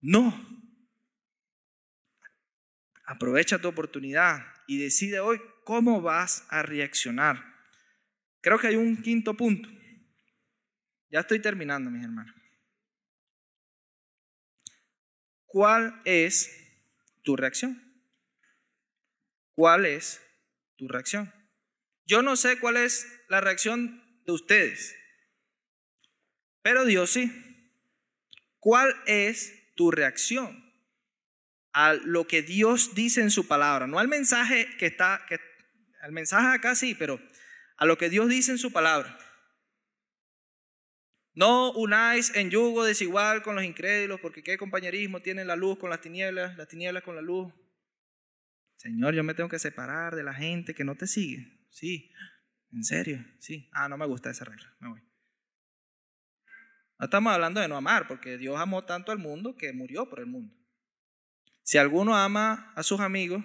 No. 0.00 0.61
Aprovecha 3.12 3.58
tu 3.58 3.68
oportunidad 3.68 4.42
y 4.66 4.78
decide 4.78 5.20
hoy 5.20 5.38
cómo 5.64 6.00
vas 6.00 6.46
a 6.48 6.62
reaccionar. 6.62 7.44
Creo 8.40 8.58
que 8.58 8.68
hay 8.68 8.76
un 8.76 9.02
quinto 9.02 9.34
punto. 9.34 9.68
Ya 11.10 11.20
estoy 11.20 11.38
terminando, 11.42 11.90
mis 11.90 12.04
hermanos. 12.04 12.34
¿Cuál 15.44 16.00
es 16.06 16.50
tu 17.22 17.36
reacción? 17.36 17.82
¿Cuál 19.52 19.84
es 19.84 20.22
tu 20.76 20.88
reacción? 20.88 21.34
Yo 22.06 22.22
no 22.22 22.34
sé 22.36 22.58
cuál 22.60 22.78
es 22.78 23.06
la 23.28 23.42
reacción 23.42 24.22
de 24.24 24.32
ustedes, 24.32 24.96
pero 26.62 26.86
Dios 26.86 27.10
sí. 27.10 27.30
¿Cuál 28.58 28.94
es 29.04 29.74
tu 29.74 29.90
reacción 29.90 30.61
a 31.72 31.94
lo 31.94 32.26
que 32.26 32.42
Dios 32.42 32.94
dice 32.94 33.20
en 33.20 33.30
su 33.30 33.46
palabra? 33.46 33.86
No 33.86 33.98
al 33.98 34.08
mensaje 34.08 34.68
que 34.78 34.86
está, 34.86 35.24
que 35.28 35.40
al 36.00 36.12
mensaje 36.12 36.48
acá 36.48 36.74
sí, 36.74 36.94
pero 36.94 37.20
a 37.76 37.86
lo 37.86 37.98
que 37.98 38.10
Dios 38.10 38.28
dice 38.28 38.52
en 38.52 38.58
su 38.58 38.72
palabra. 38.72 39.18
No 41.34 41.72
unáis 41.72 42.34
en 42.36 42.50
yugo 42.50 42.84
desigual 42.84 43.42
con 43.42 43.54
los 43.54 43.64
incrédulos, 43.64 44.20
porque 44.20 44.42
qué 44.42 44.58
compañerismo 44.58 45.20
tiene 45.20 45.44
la 45.44 45.56
luz 45.56 45.78
con 45.78 45.88
las 45.88 46.00
tinieblas, 46.00 46.56
las 46.56 46.68
tinieblas 46.68 47.02
con 47.02 47.16
la 47.16 47.22
luz. 47.22 47.52
Señor, 48.76 49.14
yo 49.14 49.24
me 49.24 49.34
tengo 49.34 49.48
que 49.48 49.58
separar 49.58 50.14
de 50.14 50.24
la 50.24 50.34
gente 50.34 50.74
que 50.74 50.84
no 50.84 50.96
te 50.96 51.06
sigue. 51.06 51.66
Sí, 51.70 52.12
en 52.70 52.84
serio, 52.84 53.24
sí. 53.38 53.70
Ah, 53.72 53.88
no 53.88 53.96
me 53.96 54.06
gusta 54.06 54.30
esa 54.30 54.44
regla, 54.44 54.74
me 54.80 54.90
voy. 54.90 55.00
No 56.98 57.06
estamos 57.06 57.32
hablando 57.32 57.60
de 57.60 57.68
no 57.68 57.76
amar, 57.76 58.06
porque 58.06 58.36
Dios 58.36 58.58
amó 58.58 58.84
tanto 58.84 59.10
al 59.10 59.18
mundo 59.18 59.56
que 59.56 59.72
murió 59.72 60.08
por 60.10 60.20
el 60.20 60.26
mundo. 60.26 60.54
Si 61.72 61.78
alguno 61.78 62.14
ama 62.14 62.70
a 62.76 62.82
sus 62.82 63.00
amigos, 63.00 63.42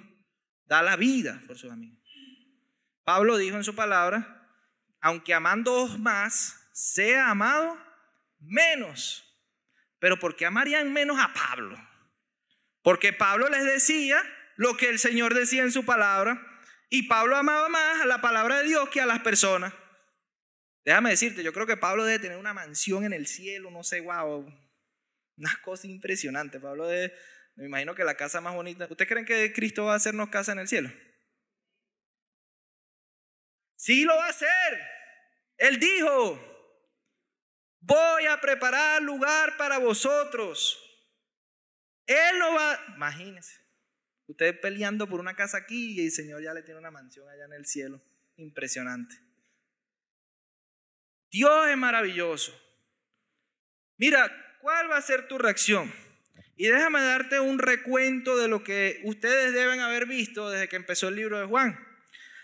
da 0.66 0.82
la 0.82 0.98
vida 0.98 1.42
por 1.48 1.58
sus 1.58 1.72
amigos. 1.72 1.98
Pablo 3.06 3.38
dijo 3.38 3.56
en 3.56 3.64
su 3.64 3.74
palabra, 3.74 4.52
aunque 5.00 5.34
amando 5.34 5.88
más, 5.98 6.68
sea 6.74 7.30
amado 7.30 7.82
menos. 8.42 9.24
Pero 10.00 10.20
¿por 10.20 10.36
qué 10.36 10.46
amarían 10.46 10.92
menos 10.92 11.18
a 11.18 11.32
Pablo? 11.32 11.80
Porque 12.82 13.14
Pablo 13.14 13.48
les 13.48 13.64
decía 13.64 14.22
lo 14.58 14.76
que 14.76 14.90
el 14.90 15.00
Señor 15.00 15.34
decía 15.34 15.64
en 15.64 15.72
su 15.72 15.86
palabra 15.86 16.46
y 16.90 17.04
Pablo 17.04 17.38
amaba 17.38 17.70
más 17.70 18.02
a 18.02 18.06
la 18.06 18.20
palabra 18.20 18.58
de 18.58 18.68
Dios 18.68 18.90
que 18.90 19.00
a 19.00 19.06
las 19.06 19.22
personas. 19.22 19.74
Déjame 20.84 21.12
decirte, 21.12 21.44
yo 21.44 21.54
creo 21.54 21.66
que 21.66 21.78
Pablo 21.78 22.04
debe 22.04 22.20
tener 22.20 22.38
una 22.38 22.54
mansión 22.54 23.06
en 23.06 23.14
el 23.14 23.26
cielo, 23.26 23.72
no 23.72 23.86
sé, 23.86 24.02
wow, 24.02 24.54
una 25.38 25.62
cosa 25.64 25.88
impresionante. 25.88 26.60
Pablo 26.60 26.88
debe, 26.88 27.14
me 27.58 27.66
imagino 27.66 27.96
que 27.96 28.04
la 28.04 28.16
casa 28.16 28.40
más 28.40 28.54
bonita. 28.54 28.88
¿Ustedes 28.90 29.10
creen 29.10 29.26
que 29.26 29.52
Cristo 29.52 29.86
va 29.86 29.94
a 29.94 29.98
hacernos 29.98 30.30
casa 30.30 30.52
en 30.52 30.60
el 30.60 30.68
cielo? 30.68 30.92
Sí 33.76 34.04
lo 34.04 34.16
va 34.16 34.28
a 34.28 34.30
hacer. 34.30 34.48
Él 35.58 35.80
dijo, 35.80 36.40
voy 37.80 38.26
a 38.28 38.40
preparar 38.40 39.02
lugar 39.02 39.58
para 39.58 39.80
vosotros. 39.80 40.80
Él 42.06 42.38
no 42.38 42.54
va, 42.54 42.80
imagínense, 42.96 43.60
usted 44.28 44.60
peleando 44.62 45.10
por 45.10 45.20
una 45.20 45.36
casa 45.36 45.58
aquí 45.58 46.00
y 46.00 46.06
el 46.06 46.12
Señor 46.12 46.44
ya 46.44 46.54
le 46.54 46.62
tiene 46.62 46.80
una 46.80 46.92
mansión 46.92 47.28
allá 47.28 47.46
en 47.46 47.54
el 47.54 47.66
cielo. 47.66 48.00
Impresionante. 48.36 49.16
Dios 51.32 51.68
es 51.70 51.78
maravilloso. 51.78 52.54
Mira, 53.98 54.30
¿cuál 54.62 54.92
va 54.92 54.98
a 54.98 55.02
ser 55.02 55.28
tu 55.28 55.40
reacción? 55.40 55.92
Y 56.58 56.68
déjame 56.68 57.00
darte 57.02 57.40
un 57.40 57.60
recuento 57.60 58.36
de 58.36 58.48
lo 58.48 58.64
que 58.64 59.00
ustedes 59.04 59.54
deben 59.54 59.80
haber 59.80 60.08
visto 60.08 60.50
desde 60.50 60.68
que 60.68 60.76
empezó 60.76 61.08
el 61.08 61.16
libro 61.16 61.40
de 61.40 61.46
Juan. 61.46 61.80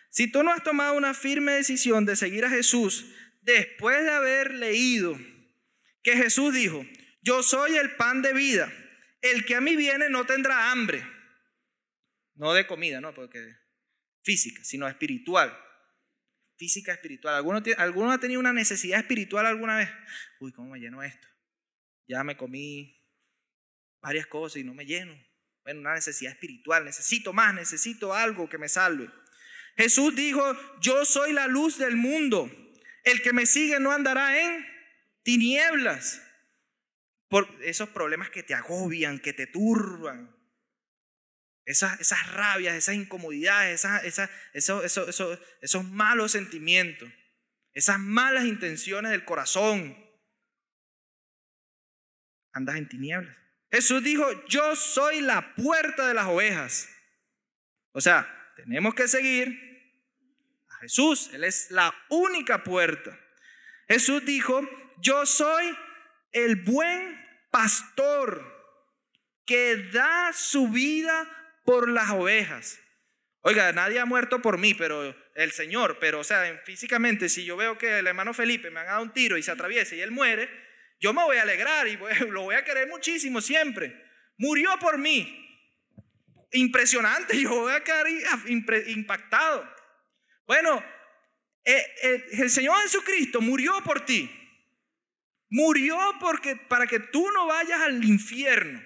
Si 0.09 0.31
tú 0.31 0.43
no 0.43 0.53
has 0.53 0.63
tomado 0.63 0.93
una 0.95 1.15
firme 1.15 1.53
decisión 1.53 2.05
de 2.05 2.15
seguir 2.15 2.45
a 2.45 2.49
Jesús 2.49 3.07
después 3.41 4.03
de 4.03 4.11
haber 4.11 4.53
leído 4.53 5.19
que 6.03 6.15
Jesús 6.15 6.53
dijo, 6.53 6.85
yo 7.23 7.41
soy 7.41 7.75
el 7.75 7.95
pan 7.95 8.21
de 8.21 8.33
vida, 8.33 8.71
el 9.21 9.45
que 9.45 9.55
a 9.55 9.61
mí 9.61 9.75
viene 9.75 10.09
no 10.09 10.25
tendrá 10.25 10.71
hambre, 10.71 11.03
no 12.35 12.53
de 12.53 12.67
comida, 12.67 13.01
no, 13.01 13.15
porque 13.15 13.55
física, 14.23 14.63
sino 14.63 14.87
espiritual. 14.87 15.57
Física, 16.55 16.93
espiritual. 16.93 17.35
¿Alguno, 17.35 17.63
¿Alguno 17.77 18.11
ha 18.11 18.19
tenido 18.19 18.39
una 18.39 18.53
necesidad 18.53 18.99
espiritual 18.99 19.47
alguna 19.47 19.77
vez? 19.77 19.89
Uy, 20.39 20.51
¿cómo 20.51 20.69
me 20.69 20.79
lleno 20.79 21.01
esto? 21.01 21.27
Ya 22.07 22.23
me 22.23 22.37
comí 22.37 23.02
varias 24.03 24.27
cosas 24.27 24.57
y 24.57 24.63
no 24.63 24.73
me 24.73 24.85
lleno. 24.85 25.17
Bueno, 25.63 25.79
una 25.79 25.95
necesidad 25.95 26.33
espiritual. 26.33 26.85
Necesito 26.85 27.33
más, 27.33 27.55
necesito 27.55 28.13
algo 28.13 28.49
que 28.49 28.57
me 28.57 28.69
salve. 28.69 29.09
Jesús 29.77 30.15
dijo, 30.15 30.43
yo 30.81 31.05
soy 31.05 31.33
la 31.33 31.47
luz 31.47 31.79
del 31.79 31.95
mundo. 31.95 32.51
El 33.03 33.21
que 33.21 33.33
me 33.33 33.45
sigue 33.45 33.79
no 33.79 33.91
andará 33.91 34.39
en 34.39 34.65
tinieblas. 35.23 36.21
Por 37.29 37.47
esos 37.63 37.89
problemas 37.89 38.29
que 38.29 38.43
te 38.43 38.53
agobian, 38.53 39.19
que 39.19 39.33
te 39.33 39.47
turban. 39.47 40.35
Esas, 41.65 41.99
esas 42.01 42.29
rabias, 42.33 42.75
esas 42.75 42.95
incomodidades, 42.95 43.85
esas, 44.03 44.29
esos, 44.53 44.83
esos, 44.83 45.39
esos 45.61 45.83
malos 45.85 46.33
sentimientos, 46.33 47.09
esas 47.71 47.97
malas 47.99 48.43
intenciones 48.43 49.11
del 49.11 49.23
corazón. 49.23 49.97
Andas 52.51 52.75
en 52.75 52.89
tinieblas. 52.89 53.42
Jesús 53.73 54.03
dijo, 54.03 54.45
yo 54.45 54.75
soy 54.75 55.21
la 55.21 55.55
puerta 55.55 56.07
de 56.07 56.13
las 56.13 56.27
ovejas. 56.27 56.87
O 57.91 58.01
sea, 58.01 58.31
tenemos 58.55 58.93
que 58.93 59.07
seguir 59.07 59.49
a 60.69 60.77
Jesús. 60.81 61.31
Él 61.33 61.43
es 61.43 61.71
la 61.71 61.91
única 62.09 62.63
puerta. 62.63 63.19
Jesús 63.87 64.23
dijo, 64.25 64.61
yo 65.01 65.25
soy 65.25 65.75
el 66.33 66.57
buen 66.57 67.19
pastor 67.49 68.45
que 69.43 69.89
da 69.91 70.31
su 70.33 70.67
vida 70.67 71.27
por 71.65 71.89
las 71.89 72.11
ovejas. 72.11 72.79
Oiga, 73.41 73.71
nadie 73.71 73.99
ha 73.99 74.05
muerto 74.05 74.39
por 74.39 74.59
mí, 74.59 74.75
pero 74.75 75.15
el 75.33 75.51
Señor, 75.51 75.97
pero 75.99 76.19
o 76.19 76.23
sea, 76.23 76.61
físicamente, 76.63 77.27
si 77.27 77.43
yo 77.43 77.57
veo 77.57 77.79
que 77.79 77.97
el 77.97 78.05
hermano 78.05 78.35
Felipe 78.35 78.69
me 78.69 78.81
ha 78.81 78.83
dado 78.83 79.01
un 79.01 79.13
tiro 79.13 79.35
y 79.35 79.41
se 79.41 79.49
atraviesa 79.49 79.95
y 79.95 80.01
él 80.01 80.11
muere, 80.11 80.62
yo 81.03 81.13
me 81.13 81.21
voy 81.21 81.35
a 81.35 81.41
alegrar 81.41 81.85
y 81.85 81.97
lo 82.29 82.43
voy 82.43 82.55
a 82.55 82.63
querer 82.63 82.87
muchísimo 82.87 83.41
siempre. 83.41 83.93
Murió 84.37 84.79
por 84.79 84.97
mí 84.97 85.41
impresionante, 86.53 87.39
yo 87.41 87.49
voy 87.49 87.73
a 87.73 87.83
quedar 87.83 88.07
impactado. 88.87 89.69
Bueno, 90.47 90.81
eh, 91.65 91.85
eh, 92.03 92.25
el 92.39 92.49
Señor 92.49 92.81
Jesucristo 92.83 93.41
murió 93.41 93.73
por 93.83 94.05
ti. 94.05 94.31
Murió 95.49 95.97
para 96.69 96.87
que 96.87 96.99
tú 96.99 97.29
no 97.31 97.47
vayas 97.47 97.81
al 97.81 98.03
infierno. 98.03 98.81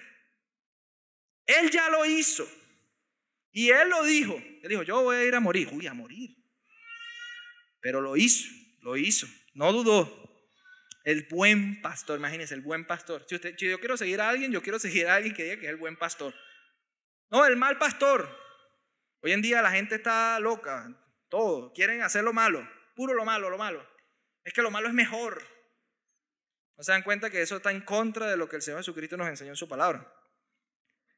Él 1.46 1.70
ya 1.70 1.88
lo 1.88 2.04
hizo. 2.04 2.46
Y 3.52 3.70
él 3.70 3.88
lo 3.88 4.04
dijo. 4.04 4.34
Él 4.62 4.68
dijo, 4.68 4.82
yo 4.82 5.02
voy 5.02 5.16
a 5.16 5.24
ir 5.24 5.34
a 5.34 5.40
morir. 5.40 5.68
Uy, 5.72 5.86
a 5.86 5.94
morir. 5.94 6.36
Pero 7.80 8.00
lo 8.02 8.16
hizo, 8.16 8.48
lo 8.82 8.96
hizo. 8.96 9.26
No 9.54 9.72
dudó. 9.72 10.27
El 11.08 11.26
buen 11.30 11.80
pastor, 11.80 12.18
imagínense, 12.18 12.52
el 12.52 12.60
buen 12.60 12.86
pastor. 12.86 13.24
Si, 13.26 13.34
usted, 13.34 13.56
si 13.56 13.66
yo 13.66 13.80
quiero 13.80 13.96
seguir 13.96 14.20
a 14.20 14.28
alguien, 14.28 14.52
yo 14.52 14.60
quiero 14.60 14.78
seguir 14.78 15.06
a 15.06 15.14
alguien 15.14 15.34
que 15.34 15.44
diga 15.44 15.56
que 15.56 15.64
es 15.64 15.70
el 15.70 15.78
buen 15.78 15.96
pastor. 15.96 16.34
No, 17.30 17.46
el 17.46 17.56
mal 17.56 17.78
pastor. 17.78 18.28
Hoy 19.22 19.32
en 19.32 19.40
día 19.40 19.62
la 19.62 19.70
gente 19.70 19.94
está 19.94 20.38
loca. 20.38 20.86
Todo. 21.30 21.72
Quieren 21.72 22.02
hacer 22.02 22.24
lo 22.24 22.34
malo. 22.34 22.62
Puro 22.94 23.14
lo 23.14 23.24
malo, 23.24 23.48
lo 23.48 23.56
malo. 23.56 23.88
Es 24.44 24.52
que 24.52 24.60
lo 24.60 24.70
malo 24.70 24.88
es 24.88 24.92
mejor. 24.92 25.42
¿No 26.76 26.84
se 26.84 26.92
dan 26.92 27.02
cuenta 27.02 27.30
que 27.30 27.40
eso 27.40 27.56
está 27.56 27.70
en 27.70 27.80
contra 27.80 28.26
de 28.26 28.36
lo 28.36 28.46
que 28.46 28.56
el 28.56 28.62
Señor 28.62 28.80
Jesucristo 28.80 29.16
nos 29.16 29.28
enseñó 29.28 29.52
en 29.52 29.56
su 29.56 29.66
palabra? 29.66 30.12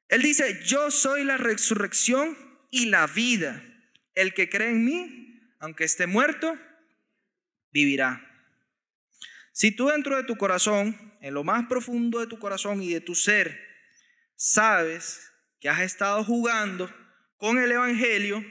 Él 0.07 0.23
dice, 0.23 0.63
yo 0.67 0.93
soy 0.93 1.25
la 1.25 1.37
resurrección 1.37 2.39
y 2.71 2.91
la 2.91 3.09
vida. 3.09 3.61
El 4.15 4.35
que 4.35 4.49
cree 4.49 4.71
en 4.71 4.85
mí, 4.85 5.41
aunque 5.59 5.83
esté 5.83 6.07
muerto, 6.07 6.57
vivirá. 7.73 8.30
Si 9.61 9.73
tú 9.73 9.89
dentro 9.89 10.17
de 10.17 10.25
tu 10.25 10.39
corazón, 10.39 10.97
en 11.21 11.35
lo 11.35 11.45
más 11.45 11.67
profundo 11.67 12.19
de 12.19 12.27
tu 12.27 12.39
corazón 12.39 12.83
y 12.83 12.95
de 12.95 13.03
tu 13.03 13.15
ser, 13.15 13.61
sabes 14.35 15.31
que 15.61 15.69
has 15.69 15.81
estado 15.81 16.25
jugando 16.25 16.91
con 17.37 17.59
el 17.59 17.71
Evangelio, 17.71 18.43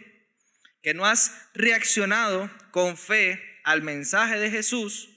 que 0.84 0.94
no 0.94 1.08
has 1.08 1.50
reaccionado 1.56 2.52
con 2.70 2.96
fe 2.96 3.42
al 3.64 3.82
mensaje 3.82 4.38
de 4.38 4.52
Jesús, 4.52 5.10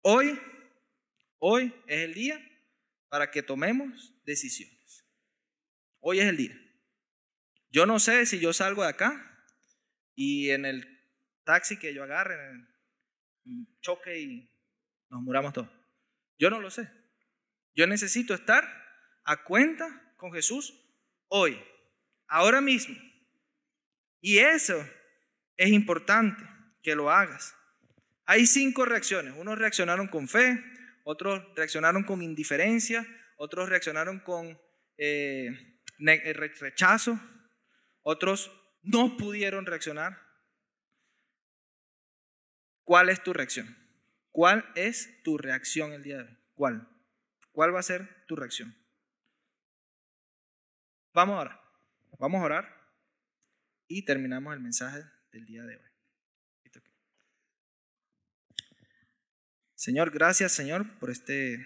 hoy, 0.00 0.40
hoy 1.36 1.74
es 1.86 1.98
el 1.98 2.14
día 2.14 2.40
para 3.10 3.30
que 3.30 3.42
tomemos 3.42 4.14
decisiones. 4.24 5.04
Hoy 5.98 6.20
es 6.20 6.26
el 6.28 6.38
día. 6.38 6.58
Yo 7.68 7.84
no 7.84 7.98
sé 7.98 8.24
si 8.24 8.40
yo 8.40 8.54
salgo 8.54 8.84
de 8.84 8.88
acá 8.88 9.44
y 10.14 10.48
en 10.48 10.64
el 10.64 10.98
taxi 11.44 11.76
que 11.76 11.92
yo 11.92 12.04
agarre, 12.04 12.69
choque 13.80 14.20
y 14.20 14.50
nos 15.08 15.22
muramos 15.22 15.52
todos. 15.52 15.68
Yo 16.38 16.50
no 16.50 16.60
lo 16.60 16.70
sé. 16.70 16.88
Yo 17.74 17.86
necesito 17.86 18.34
estar 18.34 18.64
a 19.24 19.44
cuenta 19.44 20.14
con 20.16 20.32
Jesús 20.32 20.74
hoy, 21.28 21.62
ahora 22.28 22.60
mismo. 22.60 22.96
Y 24.20 24.38
eso 24.38 24.84
es 25.56 25.70
importante 25.70 26.42
que 26.82 26.94
lo 26.94 27.10
hagas. 27.10 27.54
Hay 28.26 28.46
cinco 28.46 28.84
reacciones. 28.84 29.34
Unos 29.36 29.58
reaccionaron 29.58 30.08
con 30.08 30.28
fe, 30.28 30.62
otros 31.04 31.42
reaccionaron 31.56 32.04
con 32.04 32.22
indiferencia, 32.22 33.06
otros 33.36 33.68
reaccionaron 33.68 34.20
con 34.20 34.60
eh, 34.98 35.80
rechazo, 35.98 37.20
otros 38.02 38.50
no 38.82 39.16
pudieron 39.16 39.66
reaccionar. 39.66 40.29
¿Cuál 42.90 43.08
es 43.08 43.22
tu 43.22 43.32
reacción? 43.32 43.78
¿Cuál 44.32 44.68
es 44.74 45.22
tu 45.22 45.38
reacción 45.38 45.92
el 45.92 46.02
día 46.02 46.16
de 46.16 46.24
hoy? 46.24 46.38
¿Cuál? 46.54 46.88
¿Cuál 47.52 47.72
va 47.72 47.78
a 47.78 47.84
ser 47.84 48.26
tu 48.26 48.34
reacción? 48.34 48.76
Vamos 51.12 51.36
a 51.36 51.40
orar. 51.42 51.60
Vamos 52.18 52.42
a 52.42 52.44
orar 52.46 52.92
y 53.86 54.04
terminamos 54.04 54.52
el 54.54 54.58
mensaje 54.58 55.04
del 55.30 55.46
día 55.46 55.62
de 55.62 55.76
hoy. 55.76 56.82
Señor, 59.76 60.10
gracias 60.10 60.50
Señor 60.50 60.98
por 60.98 61.10
este 61.10 61.64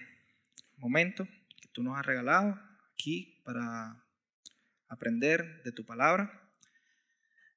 momento 0.77 1.27
que 1.57 1.69
tú 1.73 1.83
nos 1.83 1.99
has 1.99 2.05
regalado 2.05 2.61
aquí 2.93 3.41
para 3.47 4.05
aprender 4.89 5.63
de 5.63 5.73
tu 5.73 5.87
palabra. 5.87 6.53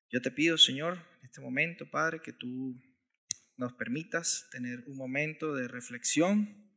Yo 0.10 0.22
te 0.22 0.32
pido, 0.32 0.58
Señor, 0.58 1.06
en 1.20 1.26
este 1.26 1.42
momento, 1.42 1.92
Padre, 1.92 2.22
que 2.22 2.32
tú 2.32 2.82
nos 3.58 3.74
permitas 3.74 4.48
tener 4.52 4.84
un 4.88 4.96
momento 4.96 5.56
de 5.56 5.68
reflexión. 5.68 6.72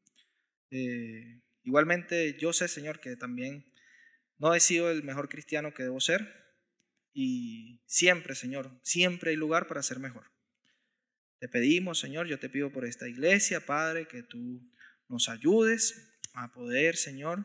Eh, 0.70 1.43
igualmente, 1.62 2.37
yo 2.39 2.53
sé, 2.53 2.68
Señor, 2.68 3.01
que 3.01 3.16
también 3.16 3.72
no 4.39 4.55
he 4.55 4.61
sido 4.61 4.91
el 4.91 5.03
mejor 5.03 5.28
cristiano 5.28 5.74
que 5.74 5.83
debo 5.83 6.01
ser 6.01 6.41
y 7.12 7.83
siempre, 7.87 8.35
Señor, 8.35 8.81
siempre 8.83 9.31
hay 9.31 9.37
lugar 9.37 9.66
para 9.66 9.83
ser 9.83 9.99
mejor. 9.99 10.31
Te 11.39 11.49
pedimos, 11.49 11.99
Señor, 11.99 12.26
yo 12.26 12.39
te 12.39 12.49
pido 12.49 12.72
por 12.72 12.85
esta 12.85 13.09
iglesia, 13.09 13.64
Padre, 13.64 14.07
que 14.09 14.22
tú 14.22 14.62
nos 15.09 15.28
ayudes 15.28 16.18
a 16.35 16.53
poder, 16.53 16.97
Señor, 16.97 17.45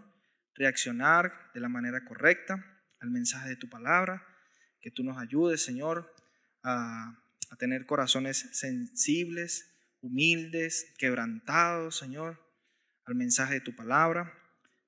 reaccionar 0.54 1.52
de 1.54 1.60
la 1.60 1.70
manera 1.70 2.06
correcta 2.06 2.64
al 3.00 3.10
mensaje 3.10 3.50
de 3.50 3.56
tu 3.56 3.70
palabra, 3.70 4.26
que 4.80 4.92
tú 4.92 5.04
nos 5.04 5.18
ayudes, 5.18 5.62
Señor, 5.62 6.14
a, 6.64 7.25
a 7.52 7.56
tener 7.56 7.86
corazones 7.86 8.50
sensibles, 8.54 9.76
humildes, 10.02 10.94
quebrantados, 10.98 11.98
Señor, 11.98 12.40
al 13.06 13.16
mensaje 13.16 13.56
de 13.56 13.62
tu 13.62 13.76
palabra. 13.76 14.34